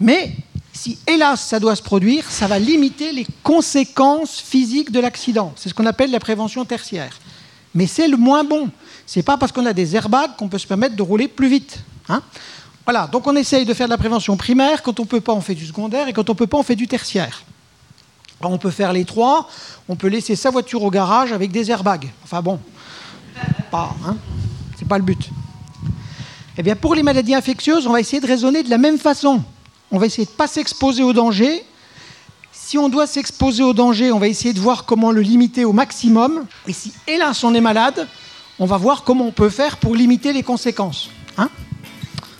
Mais 0.00 0.36
si 0.72 0.98
hélas 1.06 1.40
ça 1.40 1.60
doit 1.60 1.76
se 1.76 1.82
produire, 1.82 2.24
ça 2.30 2.46
va 2.46 2.58
limiter 2.58 3.12
les 3.12 3.26
conséquences 3.42 4.40
physiques 4.40 4.90
de 4.90 5.00
l'accident. 5.00 5.52
C'est 5.56 5.68
ce 5.68 5.74
qu'on 5.74 5.86
appelle 5.86 6.10
la 6.10 6.20
prévention 6.20 6.64
tertiaire. 6.64 7.18
Mais 7.74 7.86
c'est 7.86 8.08
le 8.08 8.16
moins 8.16 8.44
bon. 8.44 8.70
C'est 9.06 9.22
pas 9.22 9.36
parce 9.36 9.52
qu'on 9.52 9.66
a 9.66 9.72
des 9.72 9.96
airbags 9.96 10.36
qu'on 10.36 10.48
peut 10.48 10.58
se 10.58 10.66
permettre 10.66 10.96
de 10.96 11.02
rouler 11.02 11.28
plus 11.28 11.48
vite. 11.48 11.78
Hein. 12.08 12.22
voilà, 12.84 13.06
donc 13.06 13.26
on 13.26 13.36
essaye 13.36 13.64
de 13.64 13.74
faire 13.74 13.86
de 13.86 13.92
la 13.92 13.98
prévention 13.98 14.36
primaire. 14.36 14.82
Quand 14.82 14.98
on 15.00 15.06
peut 15.06 15.20
pas, 15.20 15.32
on 15.32 15.40
fait 15.40 15.54
du 15.54 15.66
secondaire. 15.66 16.08
Et 16.08 16.12
quand 16.12 16.28
on 16.30 16.34
peut 16.34 16.46
pas, 16.46 16.58
on 16.58 16.62
fait 16.62 16.76
du 16.76 16.88
tertiaire. 16.88 17.42
on 18.42 18.58
peut 18.58 18.70
faire 18.70 18.92
les 18.92 19.04
trois. 19.04 19.48
On 19.88 19.96
peut 19.96 20.08
laisser 20.08 20.36
sa 20.36 20.50
voiture 20.50 20.82
au 20.82 20.90
garage 20.90 21.32
avec 21.32 21.52
des 21.52 21.70
airbags. 21.70 22.10
Enfin 22.24 22.42
bon, 22.42 22.58
pas, 23.70 23.94
hein, 24.06 24.16
c'est 24.78 24.88
pas 24.88 24.98
le 24.98 25.04
but. 25.04 25.30
Eh 26.58 26.62
bien, 26.62 26.76
pour 26.76 26.94
les 26.94 27.02
maladies 27.02 27.34
infectieuses, 27.34 27.86
on 27.86 27.92
va 27.92 28.00
essayer 28.00 28.20
de 28.20 28.26
raisonner 28.26 28.62
de 28.62 28.70
la 28.70 28.78
même 28.78 28.98
façon 28.98 29.42
on 29.92 29.98
va 29.98 30.06
essayer 30.06 30.24
de 30.24 30.30
ne 30.30 30.36
pas 30.36 30.48
s'exposer 30.48 31.02
au 31.02 31.12
danger. 31.12 31.62
Si 32.50 32.78
on 32.78 32.88
doit 32.88 33.06
s'exposer 33.06 33.62
au 33.62 33.74
danger, 33.74 34.10
on 34.10 34.18
va 34.18 34.26
essayer 34.26 34.54
de 34.54 34.60
voir 34.60 34.86
comment 34.86 35.12
le 35.12 35.20
limiter 35.20 35.66
au 35.66 35.72
maximum. 35.72 36.46
Et 36.66 36.72
si, 36.72 36.92
hélas, 37.06 37.44
on 37.44 37.54
est 37.54 37.60
malade, 37.60 38.08
on 38.58 38.64
va 38.64 38.78
voir 38.78 39.04
comment 39.04 39.26
on 39.26 39.32
peut 39.32 39.50
faire 39.50 39.76
pour 39.76 39.94
limiter 39.94 40.32
les 40.32 40.42
conséquences. 40.42 41.10
Hein 41.36 41.50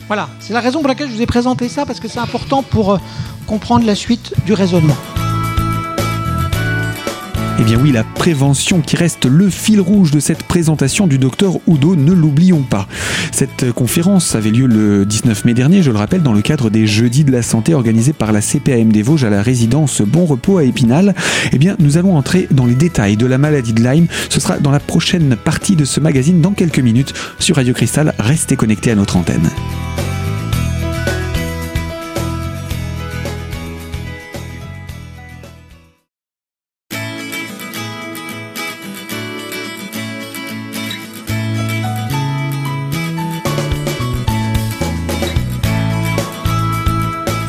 voilà, 0.07 0.31
c'est 0.41 0.55
la 0.55 0.61
raison 0.61 0.81
pour 0.81 0.89
laquelle 0.89 1.09
je 1.09 1.15
vous 1.15 1.23
ai 1.23 1.27
présenté 1.27 1.69
ça, 1.69 1.85
parce 1.85 2.01
que 2.01 2.09
c'est 2.09 2.19
important 2.19 2.63
pour 2.63 2.93
euh, 2.93 2.99
comprendre 3.47 3.85
la 3.85 3.95
suite 3.95 4.33
du 4.47 4.55
raisonnement. 4.55 4.97
Eh 7.63 7.65
bien 7.65 7.79
oui, 7.81 7.93
la 7.93 8.03
prévention 8.03 8.81
qui 8.81 8.97
reste 8.97 9.25
le 9.25 9.49
fil 9.49 9.81
rouge 9.81 10.11
de 10.11 10.19
cette 10.19 10.43
présentation 10.43 11.07
du 11.07 11.17
docteur 11.17 11.61
Oudo, 11.69 11.95
ne 11.95 12.11
l'oublions 12.11 12.63
pas. 12.63 12.89
Cette 13.31 13.71
conférence 13.71 14.35
avait 14.35 14.51
lieu 14.51 14.67
le 14.67 15.07
19 15.07 15.45
mai 15.45 15.55
dernier, 15.55 15.81
je 15.81 15.93
le 15.93 15.97
rappelle, 15.97 16.25
dans 16.25 16.33
le 16.33 16.43
cadre 16.43 16.71
des 16.71 16.89
Jeudis 16.89 17.23
de 17.23 17.31
la 17.31 17.43
Santé 17.43 17.73
organisés 17.73 18.15
par 18.15 18.33
la 18.33 18.41
CPAM 18.41 18.91
des 18.91 19.03
Vosges 19.03 19.23
à 19.23 19.31
la 19.31 19.43
résidence 19.43 20.03
Bon 20.03 20.27
Repos 20.27 20.59
à 20.59 20.65
Épinal. 20.65 21.15
Eh 21.53 21.59
bien, 21.59 21.77
nous 21.79 21.99
allons 21.99 22.17
entrer 22.17 22.49
dans 22.51 22.67
les 22.67 22.75
détails 22.75 23.17
de 23.17 23.27
la 23.27 23.39
maladie 23.39 23.75
de 23.75 23.81
Lyme. 23.85 24.09
Ce 24.29 24.41
sera 24.41 24.59
dans 24.59 24.73
la 24.73 24.81
prochaine 24.81 25.37
partie 25.37 25.77
de 25.77 25.85
ce 25.85 26.01
magazine 26.01 26.41
dans 26.41 26.55
quelques 26.55 26.81
minutes 26.81 27.15
sur 27.39 27.55
Radio 27.55 27.75
Cristal. 27.75 28.13
Restez 28.19 28.57
connectés 28.57 28.91
à 28.91 28.97
notre 28.97 29.17
antenne. 29.17 29.49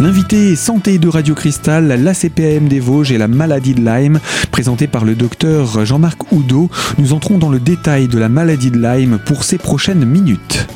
L'invité 0.04 0.58
santé 0.58 0.98
de 1.00 1.08
Radio 1.08 1.34
Cristal, 1.34 1.88
la 1.88 2.14
CPAM 2.14 2.68
des 2.68 2.82
Vosges 2.82 3.14
et 3.14 3.18
la 3.18 3.30
maladie 3.30 3.74
de 3.74 3.80
Lyme, 3.80 4.20
présenté 4.52 4.86
par 4.86 5.06
le 5.06 5.16
docteur 5.16 5.86
Jean-Marc 5.86 6.30
Houdot. 6.34 6.70
Nous 6.98 7.14
entrons 7.14 7.38
dans 7.38 7.48
le 7.48 7.62
détail 7.62 8.10
de 8.10 8.20
la 8.20 8.28
maladie 8.28 8.70
de 8.70 8.78
Lyme 8.78 9.18
pour 9.26 9.46
ces 9.46 9.58
prochaines 9.58 10.04
minutes. 10.04 10.68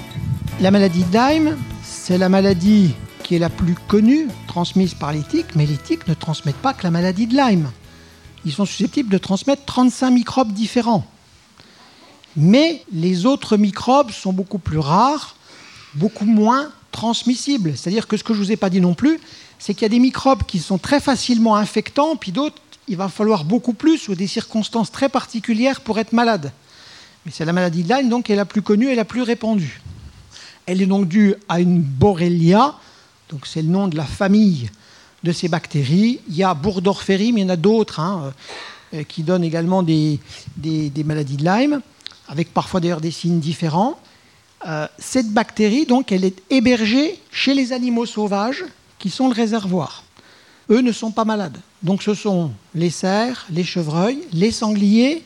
La 0.61 0.71
maladie 0.71 1.03
de 1.03 1.11
Lyme, 1.11 1.57
c'est 1.83 2.17
la 2.17 2.29
maladie 2.29 2.95
qui 3.21 3.35
est 3.35 3.39
la 3.39 3.49
plus 3.49 3.75
connue, 3.89 4.29
transmise 4.47 4.93
par 4.93 5.11
les 5.11 5.23
tiques, 5.23 5.57
mais 5.57 5.65
les 5.65 5.75
tiques 5.75 6.07
ne 6.07 6.13
transmettent 6.13 6.55
pas 6.55 6.73
que 6.73 6.83
la 6.83 6.91
maladie 6.91 7.27
de 7.27 7.35
Lyme. 7.35 7.69
Ils 8.45 8.53
sont 8.53 8.63
susceptibles 8.63 9.09
de 9.09 9.17
transmettre 9.17 9.65
35 9.65 10.09
microbes 10.09 10.53
différents. 10.53 11.05
Mais 12.37 12.81
les 12.93 13.25
autres 13.25 13.57
microbes 13.57 14.11
sont 14.11 14.31
beaucoup 14.31 14.59
plus 14.59 14.79
rares, 14.79 15.35
beaucoup 15.95 16.23
moins 16.25 16.69
transmissibles. 16.97 17.77
C'est-à-dire 17.77 18.07
que 18.07 18.17
ce 18.17 18.23
que 18.23 18.33
je 18.33 18.39
ne 18.39 18.45
vous 18.45 18.51
ai 18.51 18.57
pas 18.57 18.71
dit 18.71 18.81
non 18.81 18.95
plus, 18.95 19.19
c'est 19.59 19.75
qu'il 19.75 19.83
y 19.83 19.85
a 19.85 19.89
des 19.89 19.99
microbes 19.99 20.43
qui 20.43 20.57
sont 20.57 20.79
très 20.79 20.99
facilement 20.99 21.55
infectants, 21.55 22.15
puis 22.15 22.31
d'autres 22.31 22.57
il 22.89 22.97
va 22.97 23.07
falloir 23.09 23.43
beaucoup 23.43 23.73
plus 23.73 24.07
ou 24.07 24.15
des 24.15 24.27
circonstances 24.27 24.91
très 24.91 25.09
particulières 25.09 25.81
pour 25.81 25.99
être 25.99 26.13
malade. 26.13 26.51
Mais 27.25 27.31
c'est 27.35 27.45
la 27.45 27.53
maladie 27.53 27.83
de 27.83 27.93
Lyme 27.93 28.09
donc 28.09 28.25
qui 28.25 28.31
est 28.31 28.35
la 28.35 28.45
plus 28.45 28.61
connue 28.61 28.89
et 28.89 28.95
la 28.95 29.05
plus 29.05 29.21
répandue. 29.21 29.81
Elle 30.65 30.81
est 30.81 30.87
donc 30.87 31.07
due 31.07 31.35
à 31.49 31.59
une 31.59 31.81
Borrelia, 31.81 32.75
donc 33.29 33.45
c'est 33.45 33.61
le 33.61 33.67
nom 33.67 33.87
de 33.87 33.95
la 33.95 34.05
famille 34.05 34.69
de 35.23 35.31
ces 35.31 35.49
bactéries. 35.49 36.19
Il 36.29 36.35
y 36.35 36.43
a 36.43 36.53
Bourdorferi, 36.53 37.31
mais 37.31 37.41
il 37.41 37.43
y 37.43 37.47
en 37.47 37.53
a 37.53 37.57
d'autres 37.57 37.99
hein, 37.99 38.33
euh, 38.93 39.03
qui 39.03 39.21
donnent 39.23 39.43
également 39.43 39.83
des, 39.83 40.19
maladies 41.05 41.37
de 41.37 41.43
Lyme, 41.43 41.81
avec 42.27 42.53
parfois 42.53 42.79
d'ailleurs 42.79 43.01
des 43.01 43.11
signes 43.11 43.39
différents. 43.39 43.99
Euh, 44.65 44.87
cette 44.97 45.29
bactérie, 45.29 45.85
donc, 45.85 46.11
elle 46.11 46.25
est 46.25 46.41
hébergée 46.49 47.19
chez 47.31 47.53
les 47.53 47.73
animaux 47.73 48.05
sauvages 48.05 48.65
qui 48.97 49.09
sont 49.09 49.27
le 49.27 49.33
réservoir. 49.33 50.03
Eux 50.69 50.81
ne 50.81 50.91
sont 50.91 51.11
pas 51.11 51.25
malades. 51.25 51.57
Donc 51.83 52.01
ce 52.01 52.13
sont 52.13 52.51
les 52.75 52.89
cerfs, 52.89 53.45
les 53.51 53.63
chevreuils, 53.63 54.19
les 54.33 54.51
sangliers, 54.51 55.23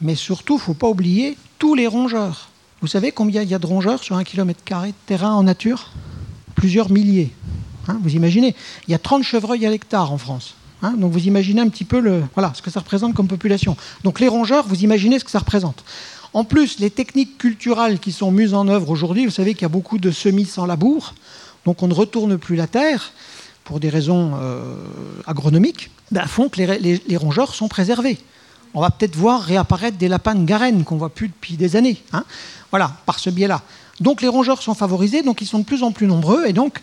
mais 0.00 0.14
surtout, 0.14 0.54
il 0.54 0.58
ne 0.58 0.62
faut 0.62 0.74
pas 0.74 0.88
oublier 0.88 1.36
tous 1.58 1.74
les 1.74 1.86
rongeurs. 1.86 2.48
Vous 2.80 2.86
savez 2.86 3.12
combien 3.12 3.42
il 3.42 3.48
y 3.48 3.54
a 3.54 3.58
de 3.58 3.66
rongeurs 3.66 4.02
sur 4.02 4.16
un 4.16 4.24
kilomètre 4.24 4.64
carré 4.64 4.88
de 4.88 4.94
terrain 5.06 5.34
en 5.34 5.42
nature? 5.42 5.90
Plusieurs 6.54 6.90
milliers. 6.90 7.30
Hein, 7.88 7.98
vous 8.02 8.14
imaginez 8.14 8.54
Il 8.86 8.92
y 8.92 8.94
a 8.94 8.98
30 8.98 9.22
chevreuils 9.22 9.66
à 9.66 9.70
l'hectare 9.70 10.12
en 10.12 10.18
France. 10.18 10.54
Hein, 10.82 10.94
donc 10.96 11.12
vous 11.12 11.26
imaginez 11.26 11.60
un 11.60 11.68
petit 11.68 11.84
peu 11.84 12.00
le, 12.00 12.24
voilà, 12.34 12.52
ce 12.54 12.62
que 12.62 12.70
ça 12.70 12.80
représente 12.80 13.14
comme 13.14 13.28
population. 13.28 13.76
Donc 14.02 14.18
les 14.18 14.28
rongeurs, 14.28 14.66
vous 14.66 14.82
imaginez 14.82 15.18
ce 15.18 15.24
que 15.24 15.30
ça 15.30 15.38
représente. 15.38 15.84
En 16.34 16.44
plus, 16.44 16.78
les 16.78 16.90
techniques 16.90 17.36
culturelles 17.36 17.98
qui 17.98 18.12
sont 18.12 18.30
mises 18.30 18.54
en 18.54 18.66
œuvre 18.68 18.88
aujourd'hui, 18.90 19.26
vous 19.26 19.30
savez 19.30 19.52
qu'il 19.52 19.62
y 19.62 19.66
a 19.66 19.68
beaucoup 19.68 19.98
de 19.98 20.10
semis 20.10 20.46
sans 20.46 20.64
labour, 20.64 21.14
donc 21.66 21.82
on 21.82 21.88
ne 21.88 21.94
retourne 21.94 22.38
plus 22.38 22.56
la 22.56 22.66
terre 22.66 23.12
pour 23.64 23.80
des 23.80 23.90
raisons 23.90 24.32
euh, 24.40 24.74
agronomiques, 25.26 25.90
ben, 26.10 26.26
font 26.26 26.48
que 26.48 26.60
les, 26.60 27.16
rongeurs 27.16 27.54
sont 27.54 27.68
préservés. 27.68 28.18
On 28.74 28.80
va 28.80 28.90
peut-être 28.90 29.14
voir 29.14 29.42
réapparaître 29.42 29.98
des 29.98 30.08
lapins 30.08 30.34
de 30.34 30.44
Garenne 30.44 30.84
qu'on 30.84 30.94
ne 30.94 31.00
voit 31.00 31.14
plus 31.14 31.28
depuis 31.28 31.56
des 31.56 31.76
années. 31.76 32.02
Hein. 32.12 32.24
Voilà, 32.70 32.96
par 33.04 33.18
ce 33.18 33.28
biais-là. 33.28 33.62
Donc 34.00 34.22
les 34.22 34.28
rongeurs 34.28 34.62
sont 34.62 34.74
favorisés, 34.74 35.22
donc 35.22 35.42
ils 35.42 35.46
sont 35.46 35.58
de 35.58 35.64
plus 35.64 35.82
en 35.82 35.92
plus 35.92 36.06
nombreux, 36.06 36.46
et 36.46 36.54
donc, 36.54 36.80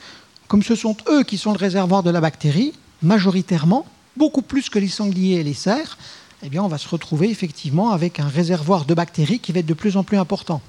comme 0.48 0.62
ce 0.62 0.76
sont 0.76 0.96
eux 1.10 1.24
qui 1.24 1.38
sont 1.38 1.52
le 1.52 1.58
réservoir 1.58 2.04
de 2.04 2.12
la 2.12 2.22
bactérie, 2.22 2.74
majoritairement, 3.02 3.86
beaucoup 4.16 4.44
plus 4.44 4.70
que 4.70 4.78
les 4.78 4.88
sangliers 4.88 5.40
et 5.40 5.44
les 5.44 5.54
cerfs, 5.54 5.98
eh 6.44 6.60
on 6.60 6.68
va 6.68 6.78
se 6.78 6.88
retrouver 6.88 7.30
effectivement 7.30 7.92
avec 7.92 8.20
un 8.20 8.28
réservoir 8.28 8.86
de 8.86 8.94
bactéries 8.94 9.40
qui 9.40 9.52
va 9.52 9.60
être 9.60 9.66
de 9.66 9.74
plus 9.74 9.98
en 9.98 10.04
plus 10.04 10.18
important. 10.18 10.62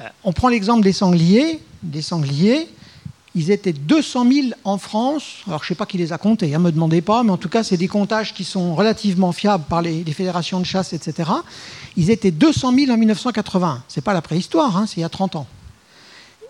Euh, 0.00 0.08
on 0.24 0.32
prend 0.32 0.48
l'exemple 0.48 0.82
des 0.82 0.92
sangliers. 0.92 1.60
Des 1.82 2.02
sangliers, 2.02 2.68
ils 3.34 3.50
étaient 3.50 3.72
200 3.72 4.30
000 4.30 4.46
en 4.64 4.76
France. 4.76 5.36
Alors, 5.46 5.60
je 5.60 5.64
ne 5.64 5.68
sais 5.68 5.74
pas 5.74 5.86
qui 5.86 5.96
les 5.96 6.12
a 6.12 6.18
comptés, 6.18 6.48
ne 6.48 6.56
hein, 6.56 6.58
me 6.58 6.72
demandez 6.72 7.00
pas, 7.00 7.22
mais 7.22 7.30
en 7.30 7.38
tout 7.38 7.48
cas, 7.48 7.62
c'est 7.62 7.76
des 7.76 7.88
comptages 7.88 8.34
qui 8.34 8.44
sont 8.44 8.74
relativement 8.74 9.32
fiables 9.32 9.64
par 9.68 9.82
les, 9.82 10.04
fédérations 10.12 10.60
de 10.60 10.66
chasse, 10.66 10.92
etc. 10.92 11.30
Ils 11.96 12.10
étaient 12.10 12.30
200 12.32 12.74
000 12.74 12.92
en 12.92 12.98
1980. 12.98 13.84
Ce 13.88 13.98
n'est 13.98 14.02
pas 14.02 14.12
la 14.12 14.22
préhistoire, 14.22 14.76
hein, 14.76 14.86
c'est 14.86 14.98
il 14.98 15.00
y 15.00 15.04
a 15.04 15.08
30 15.08 15.36
ans. 15.36 15.46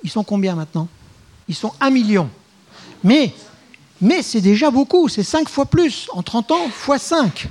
Ils 0.03 0.11
sont 0.11 0.25
combien 0.25 0.55
maintenant? 0.55 0.89
Ils 1.49 1.55
sont 1.55 1.73
1 1.81 1.91
million. 1.91 2.31
Mais, 3.05 3.35
mais 4.01 4.23
c'est 4.23 4.41
déjà 4.41 4.71
beaucoup, 4.71 5.09
c'est 5.09 5.23
5 5.23 5.49
fois 5.49 5.67
plus. 5.67 6.09
En 6.13 6.23
30 6.23 6.51
ans, 6.51 6.69
fois 6.71 6.99
5. 6.99 7.49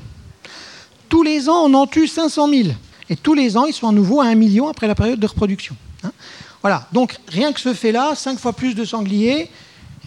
Tous 1.10 1.24
les 1.24 1.50
ans, 1.50 1.64
on 1.66 1.74
en 1.74 1.88
tue 1.88 2.08
500 2.08 2.50
000. 2.50 2.70
Et 3.10 3.16
tous 3.16 3.34
les 3.34 3.58
ans, 3.58 3.66
ils 3.66 3.74
sont 3.74 3.88
à 3.88 3.92
nouveau 3.92 4.22
à 4.22 4.26
1 4.26 4.36
million 4.36 4.70
après 4.70 4.88
la 4.88 4.96
période 4.96 5.20
de 5.20 5.26
reproduction. 5.26 5.76
Hein. 6.04 6.12
Voilà, 6.62 6.88
donc 6.94 7.18
rien 7.28 7.52
que 7.52 7.60
ce 7.60 7.74
fait-là, 7.74 8.14
5 8.16 8.38
fois 8.38 8.54
plus 8.54 8.76
de 8.76 8.86
sangliers, 8.86 9.50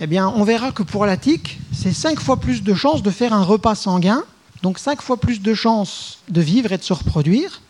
eh 0.00 0.06
bien, 0.06 0.28
on 0.28 0.44
verra 0.44 0.70
que 0.72 0.82
pour 0.82 1.06
la 1.06 1.16
tique, 1.16 1.58
c'est 1.72 1.92
5 1.92 2.20
fois 2.20 2.36
plus 2.36 2.62
de 2.62 2.74
chances 2.74 3.02
de 3.02 3.10
faire 3.10 3.32
un 3.32 3.42
repas 3.42 3.74
sanguin, 3.74 4.22
donc 4.62 4.78
5 4.78 5.02
fois 5.02 5.16
plus 5.16 5.40
de 5.42 5.54
chances 5.54 6.18
de 6.28 6.40
vivre 6.40 6.72
et 6.72 6.78
de 6.78 6.82
se 6.82 6.92
reproduire, 6.92 7.62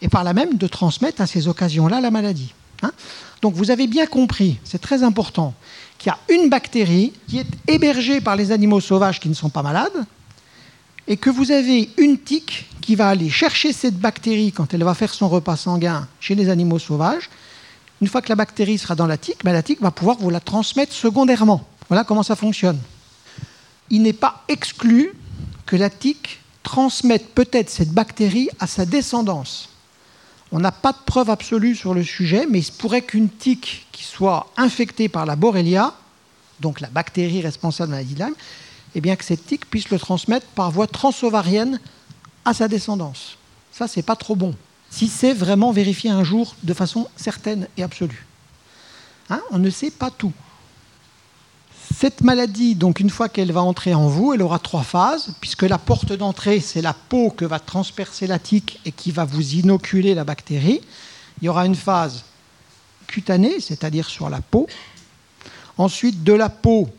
et 0.00 0.08
par 0.08 0.24
là 0.24 0.32
même 0.32 0.56
de 0.56 0.66
transmettre 0.66 1.20
à 1.20 1.26
ces 1.26 1.48
occasions-là 1.48 2.00
la 2.00 2.10
maladie. 2.10 2.54
Hein. 2.84 2.90
donc 3.42 3.54
vous 3.54 3.70
avez 3.70 3.86
bien 3.86 4.06
compris, 4.06 4.58
c'est 4.64 4.80
très 4.80 5.04
important, 5.04 5.54
qu'il 5.98 6.10
y 6.10 6.10
a 6.10 6.36
une 6.36 6.50
bactérie 6.50 7.12
qui 7.28 7.38
est 7.38 7.46
hébergée 7.68 8.20
par 8.20 8.34
les 8.34 8.50
animaux 8.50 8.80
sauvages 8.80 9.20
qui 9.20 9.28
ne 9.28 9.34
sont 9.34 9.50
pas 9.50 9.62
malades, 9.62 10.04
et 11.08 11.16
que 11.16 11.30
vous 11.30 11.50
avez 11.50 11.90
une 11.96 12.18
tique 12.18 12.66
qui 12.80 12.94
va 12.94 13.08
aller 13.08 13.30
chercher 13.30 13.72
cette 13.72 13.98
bactérie 13.98 14.52
quand 14.52 14.74
elle 14.74 14.84
va 14.84 14.94
faire 14.94 15.14
son 15.14 15.28
repas 15.28 15.56
sanguin 15.56 16.08
chez 16.20 16.34
les 16.34 16.48
animaux 16.48 16.78
sauvages, 16.78 17.30
une 18.00 18.08
fois 18.08 18.20
que 18.20 18.28
la 18.28 18.34
bactérie 18.34 18.78
sera 18.78 18.94
dans 18.94 19.06
la 19.06 19.16
tique, 19.16 19.44
ben, 19.44 19.52
la 19.52 19.62
tique 19.62 19.80
va 19.80 19.92
pouvoir 19.92 20.16
vous 20.18 20.30
la 20.30 20.40
transmettre 20.40 20.92
secondairement. 20.92 21.66
Voilà 21.88 22.04
comment 22.04 22.22
ça 22.22 22.36
fonctionne. 22.36 22.78
Il 23.90 24.02
n'est 24.02 24.12
pas 24.12 24.42
exclu 24.48 25.12
que 25.66 25.76
la 25.76 25.90
tique 25.90 26.40
transmette 26.62 27.34
peut-être 27.34 27.70
cette 27.70 27.90
bactérie 27.90 28.48
à 28.58 28.66
sa 28.66 28.86
descendance. 28.86 29.68
On 30.50 30.58
n'a 30.58 30.72
pas 30.72 30.92
de 30.92 30.98
preuve 31.06 31.30
absolue 31.30 31.74
sur 31.74 31.94
le 31.94 32.02
sujet, 32.02 32.46
mais 32.48 32.58
il 32.58 32.64
se 32.64 32.72
pourrait 32.72 33.02
qu'une 33.02 33.28
tique 33.28 33.86
qui 33.92 34.04
soit 34.04 34.50
infectée 34.56 35.08
par 35.08 35.24
la 35.24 35.36
Borrelia, 35.36 35.94
donc 36.60 36.80
la 36.80 36.88
bactérie 36.88 37.40
responsable 37.40 37.90
de 37.90 37.96
la 37.96 38.02
maladie 38.02 38.14
Lyme, 38.16 38.34
eh 38.94 39.00
bien 39.00 39.16
que 39.16 39.24
cette 39.24 39.46
tique 39.46 39.68
puisse 39.68 39.90
le 39.90 39.98
transmettre 39.98 40.46
par 40.48 40.70
voie 40.70 40.86
transovarienne 40.86 41.80
à 42.44 42.54
sa 42.54 42.68
descendance. 42.68 43.36
Ça, 43.72 43.88
c'est 43.88 44.02
pas 44.02 44.16
trop 44.16 44.36
bon 44.36 44.54
si 44.92 45.08
c'est 45.08 45.32
vraiment 45.32 45.72
vérifié 45.72 46.10
un 46.10 46.22
jour 46.22 46.54
de 46.62 46.74
façon 46.74 47.08
certaine 47.16 47.66
et 47.78 47.82
absolue. 47.82 48.26
Hein, 49.30 49.40
on 49.50 49.58
ne 49.58 49.70
sait 49.70 49.90
pas 49.90 50.10
tout. 50.10 50.34
Cette 51.96 52.20
maladie, 52.20 52.74
donc 52.74 53.00
une 53.00 53.08
fois 53.08 53.30
qu'elle 53.30 53.52
va 53.52 53.62
entrer 53.62 53.94
en 53.94 54.06
vous, 54.06 54.34
elle 54.34 54.42
aura 54.42 54.58
trois 54.58 54.82
phases, 54.82 55.34
puisque 55.40 55.62
la 55.62 55.78
porte 55.78 56.12
d'entrée, 56.12 56.60
c'est 56.60 56.82
la 56.82 56.92
peau 56.92 57.30
que 57.30 57.46
va 57.46 57.58
transpercer 57.58 58.26
la 58.26 58.38
tique 58.38 58.80
et 58.84 58.92
qui 58.92 59.12
va 59.12 59.24
vous 59.24 59.54
inoculer 59.54 60.14
la 60.14 60.24
bactérie. 60.24 60.82
Il 61.40 61.46
y 61.46 61.48
aura 61.48 61.64
une 61.64 61.74
phase 61.74 62.24
cutanée, 63.06 63.60
c'est-à-dire 63.60 64.10
sur 64.10 64.28
la 64.28 64.42
peau. 64.42 64.66
Ensuite, 65.78 66.22
de 66.22 66.34
la 66.34 66.50
peau, 66.50 66.90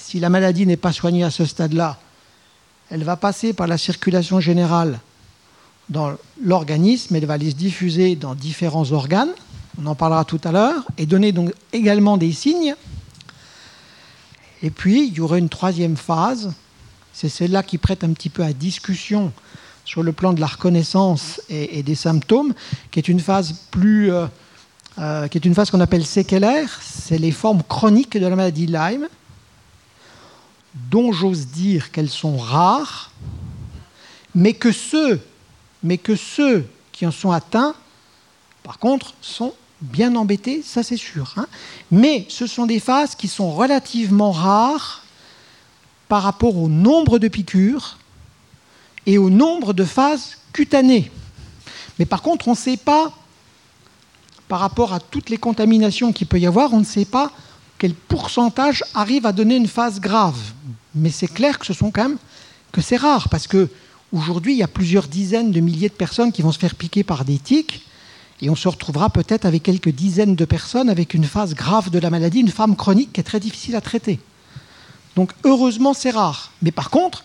si 0.00 0.18
la 0.18 0.30
maladie 0.30 0.66
n'est 0.66 0.76
pas 0.76 0.92
soignée 0.92 1.24
à 1.24 1.30
ce 1.30 1.44
stade-là, 1.44 1.98
elle 2.90 3.04
va 3.04 3.16
passer 3.16 3.52
par 3.52 3.66
la 3.66 3.78
circulation 3.78 4.40
générale 4.40 4.98
dans 5.88 6.12
l'organisme, 6.42 7.14
elle 7.16 7.26
va 7.26 7.34
aller 7.34 7.50
se 7.50 7.56
diffuser 7.56 8.16
dans 8.16 8.34
différents 8.34 8.90
organes, 8.92 9.30
on 9.80 9.86
en 9.86 9.94
parlera 9.94 10.24
tout 10.24 10.40
à 10.44 10.52
l'heure, 10.52 10.84
et 10.98 11.06
donner 11.06 11.32
donc 11.32 11.52
également 11.72 12.16
des 12.16 12.32
signes. 12.32 12.74
Et 14.62 14.70
puis, 14.70 15.06
il 15.08 15.14
y 15.14 15.20
aura 15.20 15.38
une 15.38 15.48
troisième 15.48 15.96
phase, 15.96 16.52
c'est 17.12 17.28
celle-là 17.28 17.62
qui 17.62 17.78
prête 17.78 18.02
un 18.02 18.12
petit 18.12 18.30
peu 18.30 18.42
à 18.42 18.52
discussion 18.52 19.32
sur 19.84 20.02
le 20.02 20.12
plan 20.12 20.32
de 20.32 20.40
la 20.40 20.46
reconnaissance 20.46 21.40
et, 21.48 21.82
des 21.82 21.94
symptômes, 21.94 22.54
qui 22.90 23.00
est 23.00 23.08
une 23.08 23.20
phase 23.20 23.54
plus, 23.70 24.12
euh, 24.12 24.26
euh, 24.98 25.28
qui 25.28 25.38
est 25.38 25.44
une 25.44 25.54
phase 25.54 25.70
qu'on 25.70 25.80
appelle 25.80 26.06
séquelaire, 26.06 26.80
c'est 26.82 27.18
les 27.18 27.32
formes 27.32 27.62
chroniques 27.68 28.16
de 28.16 28.26
la 28.26 28.36
maladie 28.36 28.66
Lyme, 28.66 29.08
dont 30.74 31.12
j'ose 31.12 31.46
dire 31.46 31.90
qu'elles 31.90 32.10
sont 32.10 32.36
rares, 32.36 33.10
mais 34.34 34.54
que 34.54 34.72
ceux 34.72 35.20
qui 36.92 37.06
en 37.06 37.10
sont 37.10 37.32
atteints, 37.32 37.74
par 38.62 38.78
contre, 38.78 39.14
sont 39.20 39.54
bien 39.80 40.14
embêtés, 40.14 40.62
ça 40.62 40.82
c'est 40.82 40.96
sûr. 40.96 41.34
Hein. 41.36 41.46
Mais 41.90 42.26
ce 42.28 42.46
sont 42.46 42.66
des 42.66 42.80
phases 42.80 43.14
qui 43.14 43.28
sont 43.28 43.52
relativement 43.52 44.30
rares 44.30 45.02
par 46.08 46.22
rapport 46.22 46.56
au 46.56 46.68
nombre 46.68 47.18
de 47.18 47.28
piqûres 47.28 47.98
et 49.06 49.16
au 49.16 49.30
nombre 49.30 49.72
de 49.72 49.84
phases 49.84 50.36
cutanées. 50.52 51.10
Mais 51.98 52.04
par 52.04 52.22
contre, 52.22 52.48
on 52.48 52.52
ne 52.52 52.56
sait 52.56 52.76
pas, 52.76 53.12
par 54.48 54.60
rapport 54.60 54.92
à 54.92 55.00
toutes 55.00 55.30
les 55.30 55.36
contaminations 55.38 56.12
qu'il 56.12 56.26
peut 56.26 56.40
y 56.40 56.46
avoir, 56.46 56.72
on 56.72 56.80
ne 56.80 56.84
sait 56.84 57.04
pas 57.04 57.32
quel 57.78 57.94
pourcentage 57.94 58.84
arrive 58.94 59.24
à 59.24 59.32
donner 59.32 59.56
une 59.56 59.68
phase 59.68 60.00
grave. 60.00 60.38
Mais 60.94 61.10
c'est 61.10 61.28
clair 61.28 61.58
que 61.58 61.66
ce 61.66 61.72
sont 61.72 61.90
quand 61.90 62.08
même 62.08 62.18
que 62.72 62.80
c'est 62.80 62.96
rare, 62.96 63.28
parce 63.28 63.46
que 63.46 63.68
Aujourd'hui, 64.12 64.54
il 64.54 64.58
y 64.58 64.62
a 64.64 64.68
plusieurs 64.68 65.06
dizaines 65.06 65.52
de 65.52 65.60
milliers 65.60 65.88
de 65.88 65.94
personnes 65.94 66.32
qui 66.32 66.42
vont 66.42 66.50
se 66.50 66.58
faire 66.58 66.74
piquer 66.74 67.04
par 67.04 67.24
des 67.24 67.38
tiques, 67.38 67.86
et 68.42 68.50
on 68.50 68.56
se 68.56 68.66
retrouvera 68.66 69.10
peut-être 69.10 69.44
avec 69.44 69.62
quelques 69.62 69.90
dizaines 69.90 70.34
de 70.34 70.44
personnes 70.44 70.90
avec 70.90 71.14
une 71.14 71.24
phase 71.24 71.54
grave 71.54 71.90
de 71.90 71.98
la 71.98 72.10
maladie, 72.10 72.40
une 72.40 72.50
femme 72.50 72.74
chronique 72.74 73.12
qui 73.12 73.20
est 73.20 73.24
très 73.24 73.38
difficile 73.38 73.76
à 73.76 73.80
traiter. 73.80 74.18
Donc 75.14 75.32
heureusement, 75.44 75.94
c'est 75.94 76.10
rare. 76.10 76.50
Mais 76.62 76.72
par 76.72 76.90
contre, 76.90 77.22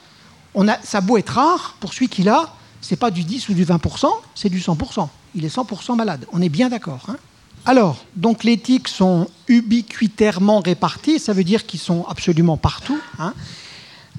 ça 0.83 0.97
a 0.99 1.01
beau 1.01 1.17
être 1.17 1.29
rare, 1.31 1.75
pour 1.79 1.93
celui 1.93 2.09
qui 2.09 2.21
l'a, 2.21 2.53
c'est 2.81 2.97
pas 2.97 3.09
du 3.09 3.23
10 3.23 3.49
ou 3.49 3.53
du 3.53 3.65
20%, 3.65 4.07
c'est 4.35 4.49
du 4.49 4.59
100%. 4.59 5.07
Il 5.33 5.43
est 5.43 5.55
100% 5.55 5.95
malade. 5.95 6.27
On 6.31 6.41
est 6.41 6.49
bien 6.49 6.69
d'accord. 6.69 7.05
Hein 7.07 7.17
Alors, 7.67 8.05
donc 8.15 8.43
les 8.43 8.59
tiques 8.59 8.87
sont 8.87 9.27
ubiquitairement 9.47 10.59
réparties, 10.59 11.17
ça 11.17 11.33
veut 11.33 11.43
dire 11.43 11.65
qu'ils 11.65 11.79
sont 11.79 12.05
absolument 12.07 12.57
partout. 12.57 12.99
Hein 13.17 13.33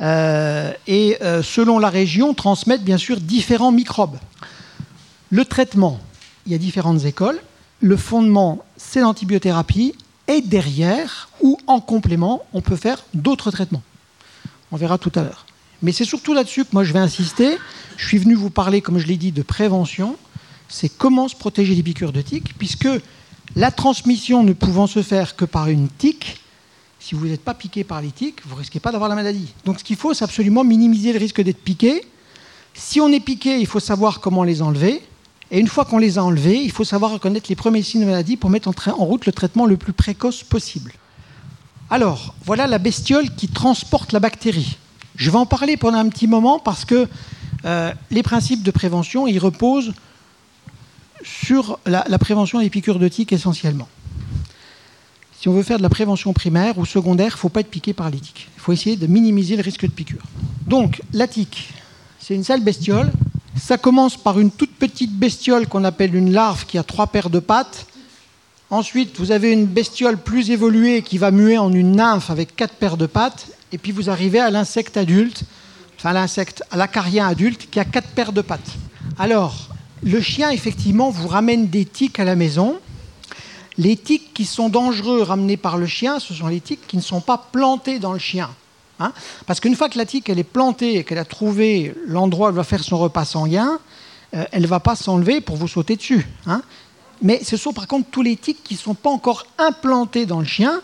euh, 0.02 0.72
et 0.86 1.16
euh, 1.22 1.42
selon 1.42 1.78
la 1.78 1.88
région, 1.88 2.34
transmettent 2.34 2.84
bien 2.84 2.98
sûr 2.98 3.20
différents 3.20 3.72
microbes. 3.72 4.18
Le 5.30 5.44
traitement, 5.44 6.00
il 6.44 6.52
y 6.52 6.54
a 6.54 6.58
différentes 6.58 7.04
écoles. 7.04 7.40
Le 7.80 7.96
fondement, 7.96 8.64
c'est 8.76 9.00
l'antibiothérapie. 9.00 9.94
Et 10.28 10.40
derrière, 10.40 11.28
ou 11.40 11.56
en 11.68 11.80
complément, 11.80 12.44
on 12.52 12.60
peut 12.60 12.76
faire 12.76 13.04
d'autres 13.14 13.52
traitements. 13.52 13.82
On 14.72 14.76
verra 14.76 14.98
tout 14.98 15.12
à 15.14 15.22
l'heure. 15.22 15.46
Mais 15.82 15.92
c'est 15.92 16.04
surtout 16.04 16.34
là-dessus 16.34 16.64
que 16.64 16.70
moi 16.72 16.82
je 16.82 16.92
vais 16.92 16.98
insister. 16.98 17.58
Je 17.96 18.06
suis 18.08 18.18
venu 18.18 18.34
vous 18.34 18.50
parler, 18.50 18.80
comme 18.80 18.98
je 18.98 19.06
l'ai 19.06 19.16
dit, 19.16 19.30
de 19.30 19.42
prévention. 19.42 20.16
C'est 20.68 20.88
comment 20.88 21.28
se 21.28 21.36
protéger 21.36 21.76
des 21.76 21.82
piqûres 21.84 22.12
de 22.12 22.22
tiques, 22.22 22.58
puisque 22.58 22.88
la 23.54 23.70
transmission 23.70 24.42
ne 24.42 24.52
pouvant 24.52 24.86
se 24.86 25.02
faire 25.02 25.36
que 25.36 25.44
par 25.44 25.68
une 25.68 25.88
tique, 25.88 26.40
si 26.98 27.14
vous 27.14 27.26
n'êtes 27.26 27.44
pas 27.44 27.54
piqué 27.54 27.84
par 27.84 28.02
les 28.02 28.10
tiques, 28.10 28.40
vous 28.46 28.54
ne 28.56 28.60
risquez 28.60 28.80
pas 28.80 28.90
d'avoir 28.90 29.08
la 29.08 29.14
maladie. 29.14 29.54
Donc 29.64 29.78
ce 29.78 29.84
qu'il 29.84 29.96
faut, 29.96 30.12
c'est 30.12 30.24
absolument 30.24 30.64
minimiser 30.64 31.12
le 31.12 31.18
risque 31.18 31.40
d'être 31.40 31.62
piqué. 31.62 32.02
Si 32.74 33.00
on 33.00 33.08
est 33.08 33.20
piqué, 33.20 33.58
il 33.58 33.66
faut 33.66 33.80
savoir 33.80 34.20
comment 34.20 34.42
les 34.42 34.60
enlever. 34.60 35.02
Et 35.50 35.60
une 35.60 35.68
fois 35.68 35.84
qu'on 35.84 35.98
les 35.98 36.18
a 36.18 36.24
enlevés, 36.24 36.60
il 36.60 36.72
faut 36.72 36.84
savoir 36.84 37.12
reconnaître 37.12 37.46
les 37.48 37.54
premiers 37.54 37.82
signes 37.82 38.00
de 38.00 38.06
maladie 38.06 38.36
pour 38.36 38.50
mettre 38.50 38.68
en, 38.68 39.04
route 39.04 39.26
le 39.26 39.32
traitement 39.32 39.66
le 39.66 39.76
plus 39.76 39.92
précoce 39.92 40.42
possible. 40.42 40.92
Alors, 41.88 42.34
voilà 42.44 42.66
la 42.66 42.78
bestiole 42.78 43.32
qui 43.36 43.46
transporte 43.46 44.12
la 44.12 44.18
bactérie. 44.18 44.76
Je 45.14 45.30
vais 45.30 45.38
en 45.38 45.46
parler 45.46 45.76
pendant 45.76 45.98
un 45.98 46.08
petit 46.08 46.26
moment 46.26 46.58
parce 46.58 46.84
que 46.84 47.08
euh, 47.64 47.92
les 48.10 48.24
principes 48.24 48.64
de 48.64 48.70
prévention, 48.72 49.28
ils 49.28 49.38
reposent 49.38 49.92
sur 51.26 51.78
la, 51.84 52.04
la 52.08 52.18
prévention 52.18 52.60
des 52.60 52.70
piqûres 52.70 52.98
de 52.98 53.08
tiques 53.08 53.32
essentiellement 53.32 53.88
si 55.46 55.48
on 55.50 55.52
veut 55.52 55.62
faire 55.62 55.78
de 55.78 55.82
la 55.84 55.88
prévention 55.88 56.32
primaire 56.32 56.76
ou 56.76 56.84
secondaire, 56.84 57.28
il 57.28 57.34
ne 57.34 57.38
faut 57.38 57.48
pas 57.48 57.60
être 57.60 57.70
piqué 57.70 57.92
par 57.92 58.10
les 58.10 58.18
tiques. 58.18 58.48
Il 58.56 58.60
faut 58.60 58.72
essayer 58.72 58.96
de 58.96 59.06
minimiser 59.06 59.54
le 59.54 59.62
risque 59.62 59.82
de 59.82 59.92
piqûre. 59.92 60.22
Donc, 60.66 61.02
la 61.12 61.28
tique, 61.28 61.72
c'est 62.18 62.34
une 62.34 62.42
sale 62.42 62.62
bestiole. 62.62 63.12
Ça 63.56 63.78
commence 63.78 64.16
par 64.16 64.40
une 64.40 64.50
toute 64.50 64.74
petite 64.74 65.12
bestiole 65.12 65.68
qu'on 65.68 65.84
appelle 65.84 66.16
une 66.16 66.32
larve 66.32 66.66
qui 66.66 66.78
a 66.78 66.82
trois 66.82 67.06
paires 67.06 67.30
de 67.30 67.38
pattes. 67.38 67.86
Ensuite, 68.70 69.20
vous 69.20 69.30
avez 69.30 69.52
une 69.52 69.66
bestiole 69.66 70.16
plus 70.16 70.50
évoluée 70.50 71.02
qui 71.02 71.16
va 71.16 71.30
muer 71.30 71.58
en 71.58 71.72
une 71.72 71.92
nymphe 71.92 72.30
avec 72.30 72.56
quatre 72.56 72.74
paires 72.74 72.96
de 72.96 73.06
pattes. 73.06 73.46
Et 73.70 73.78
puis 73.78 73.92
vous 73.92 74.10
arrivez 74.10 74.40
à 74.40 74.50
l'insecte 74.50 74.96
adulte, 74.96 75.44
enfin 75.96 76.12
l'insecte, 76.12 76.64
à 76.70 76.76
l'acarien 76.76 77.28
adulte 77.28 77.68
qui 77.70 77.78
a 77.78 77.84
quatre 77.84 78.08
paires 78.08 78.32
de 78.32 78.40
pattes. 78.40 78.72
Alors, 79.16 79.68
le 80.06 80.20
chien, 80.20 80.50
effectivement, 80.50 81.10
vous 81.10 81.26
ramène 81.26 81.66
des 81.66 81.84
tiques 81.84 82.20
à 82.20 82.24
la 82.24 82.36
maison. 82.36 82.78
Les 83.76 83.96
tiques 83.96 84.32
qui 84.32 84.44
sont 84.44 84.68
dangereux 84.68 85.22
ramenés 85.22 85.56
par 85.56 85.76
le 85.76 85.86
chien, 85.86 86.20
ce 86.20 86.32
sont 86.32 86.46
les 86.46 86.60
tiques 86.60 86.86
qui 86.86 86.96
ne 86.96 87.02
sont 87.02 87.20
pas 87.20 87.48
plantées 87.50 87.98
dans 87.98 88.12
le 88.12 88.20
chien. 88.20 88.48
Hein. 89.00 89.12
Parce 89.46 89.58
qu'une 89.58 89.74
fois 89.74 89.88
que 89.88 89.98
la 89.98 90.06
tique 90.06 90.30
elle 90.30 90.38
est 90.38 90.44
plantée 90.44 90.94
et 90.94 91.04
qu'elle 91.04 91.18
a 91.18 91.24
trouvé 91.24 91.92
l'endroit 92.06 92.46
où 92.46 92.50
elle 92.50 92.56
va 92.56 92.64
faire 92.64 92.84
son 92.84 92.98
repas 92.98 93.24
sanguin, 93.24 93.78
euh, 94.34 94.44
elle 94.52 94.62
ne 94.62 94.66
va 94.68 94.80
pas 94.80 94.94
s'enlever 94.94 95.40
pour 95.40 95.56
vous 95.56 95.68
sauter 95.68 95.96
dessus. 95.96 96.26
Hein. 96.46 96.62
Mais 97.20 97.42
ce 97.42 97.56
sont 97.56 97.72
par 97.72 97.88
contre 97.88 98.08
tous 98.10 98.22
les 98.22 98.36
tiques 98.36 98.62
qui 98.62 98.74
ne 98.74 98.78
sont 98.78 98.94
pas 98.94 99.10
encore 99.10 99.44
implantés 99.58 100.24
dans 100.24 100.38
le 100.38 100.46
chien 100.46 100.80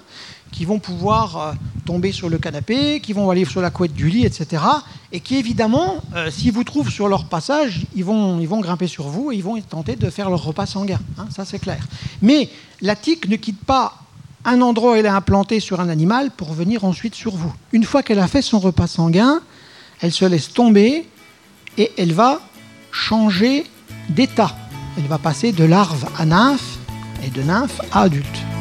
qui 0.53 0.65
vont 0.65 0.79
pouvoir 0.79 1.37
euh, 1.37 1.53
tomber 1.85 2.13
sur 2.13 2.29
le 2.29 2.39
canapé, 2.39 3.01
qui 3.01 3.13
vont 3.13 3.31
aller 3.31 3.45
sur 3.45 3.61
la 3.61 3.71
couette 3.71 3.95
du 3.95 4.09
lit, 4.09 4.25
etc. 4.25 4.63
Et 5.11 5.21
qui, 5.21 5.37
évidemment, 5.37 5.97
euh, 6.15 6.31
s'ils 6.31 6.53
vous 6.53 6.63
trouvent 6.63 6.91
sur 6.91 7.09
leur 7.09 7.25
passage, 7.25 7.87
ils 7.97 8.05
vont, 8.05 8.39
grimper 8.61 8.87
sur 8.87 9.09
vous 9.09 9.33
et 9.33 9.37
ils 9.37 9.43
vont 9.43 9.61
tenter 9.63 9.97
de 9.97 10.09
faire 10.11 10.31
leur 10.31 10.45
repas 10.45 10.67
sanguin. 10.67 11.01
Hein, 11.19 11.27
ça, 11.35 11.45
c'est 11.45 11.59
clair. 11.59 11.85
Mais 12.21 12.49
la 12.81 12.95
tique 12.95 13.29
ne 13.29 13.37
quitte 13.37 13.65
pas 13.65 13.95
un 14.45 14.61
endroit 14.61 14.93
où 14.93 14.95
elle 14.95 15.07
est 15.07 15.09
implantée 15.09 15.59
sur 15.59 15.81
un 15.81 15.89
animal 15.89 16.31
pour 16.31 16.53
venir 16.53 16.85
ensuite 16.85 17.15
sur 17.15 17.35
vous. 17.35 17.53
Une 17.73 17.85
fois 17.85 18.03
qu'elle 18.03 18.19
a 18.19 18.29
fait 18.29 18.43
son 18.43 18.59
repas 18.59 18.87
sanguin, 18.87 19.41
elle 20.01 20.13
se 20.13 20.25
laisse 20.25 20.53
tomber 20.53 21.09
et 21.79 21.93
elle 21.97 22.13
va 22.13 22.41
changer 22.91 23.65
d'état. 24.09 24.55
Elle 24.99 25.07
va 25.07 25.19
passer 25.19 25.53
de 25.53 25.65
larve 25.65 26.07
à 26.19 26.27
nymphe 26.27 26.79
et 27.25 27.31
de 27.31 27.43
nymphe 27.43 27.81
à 27.93 28.03
adulte. 28.03 28.52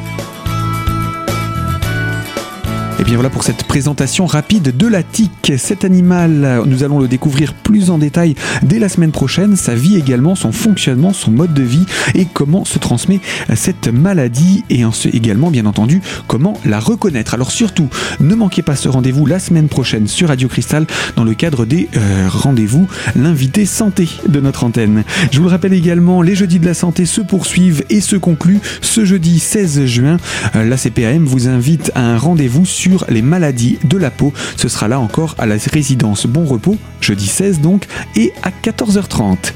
Et 3.02 3.04
bien 3.04 3.14
voilà 3.14 3.30
pour 3.30 3.42
cette 3.42 3.64
présentation 3.64 4.26
rapide 4.26 4.76
de 4.76 4.86
la 4.86 5.02
tique. 5.02 5.54
Cet 5.58 5.84
animal, 5.84 6.62
nous 6.66 6.84
allons 6.84 7.00
le 7.00 7.08
découvrir 7.08 7.52
plus 7.52 7.90
en 7.90 7.98
détail 7.98 8.36
dès 8.62 8.78
la 8.78 8.88
semaine 8.88 9.10
prochaine. 9.10 9.56
Sa 9.56 9.74
vie 9.74 9.96
également, 9.96 10.36
son 10.36 10.52
fonctionnement, 10.52 11.12
son 11.12 11.32
mode 11.32 11.52
de 11.52 11.64
vie 11.64 11.84
et 12.14 12.28
comment 12.32 12.64
se 12.64 12.78
transmet 12.78 13.18
cette 13.56 13.88
maladie 13.88 14.62
et 14.70 14.84
également 15.12 15.50
bien 15.50 15.66
entendu 15.66 16.00
comment 16.28 16.56
la 16.64 16.78
reconnaître. 16.78 17.34
Alors 17.34 17.50
surtout, 17.50 17.88
ne 18.20 18.36
manquez 18.36 18.62
pas 18.62 18.76
ce 18.76 18.88
rendez-vous 18.88 19.26
la 19.26 19.40
semaine 19.40 19.66
prochaine 19.66 20.06
sur 20.06 20.28
Radio 20.28 20.46
Cristal 20.46 20.86
dans 21.16 21.24
le 21.24 21.34
cadre 21.34 21.64
des 21.64 21.88
euh, 21.96 22.28
rendez-vous 22.28 22.86
l'invité 23.16 23.66
santé 23.66 24.08
de 24.28 24.38
notre 24.38 24.62
antenne. 24.62 25.02
Je 25.32 25.38
vous 25.38 25.46
le 25.46 25.50
rappelle 25.50 25.72
également, 25.72 26.22
les 26.22 26.36
jeudis 26.36 26.60
de 26.60 26.66
la 26.66 26.74
santé 26.74 27.04
se 27.06 27.20
poursuivent 27.20 27.82
et 27.90 28.00
se 28.00 28.14
concluent 28.14 28.60
ce 28.80 29.04
jeudi 29.04 29.40
16 29.40 29.86
juin. 29.86 30.18
Euh, 30.54 30.62
la 30.64 30.76
CPAM 30.76 31.24
vous 31.24 31.48
invite 31.48 31.90
à 31.96 32.02
un 32.02 32.16
rendez-vous 32.16 32.64
les 33.08 33.22
maladies 33.22 33.78
de 33.84 33.96
la 33.96 34.10
peau. 34.10 34.32
Ce 34.56 34.68
sera 34.68 34.88
là 34.88 35.00
encore 35.00 35.34
à 35.38 35.46
la 35.46 35.56
résidence 35.72 36.26
Bon 36.26 36.44
Repos, 36.44 36.76
jeudi 37.00 37.26
16 37.26 37.60
donc, 37.60 37.86
et 38.16 38.32
à 38.42 38.50
14h30. 38.50 39.52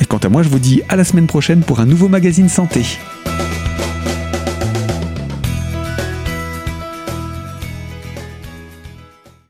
Et 0.00 0.04
quant 0.06 0.18
à 0.18 0.28
moi, 0.28 0.42
je 0.42 0.48
vous 0.48 0.58
dis 0.58 0.82
à 0.88 0.96
la 0.96 1.04
semaine 1.04 1.26
prochaine 1.26 1.60
pour 1.60 1.80
un 1.80 1.86
nouveau 1.86 2.08
magazine 2.08 2.48
santé. 2.48 2.82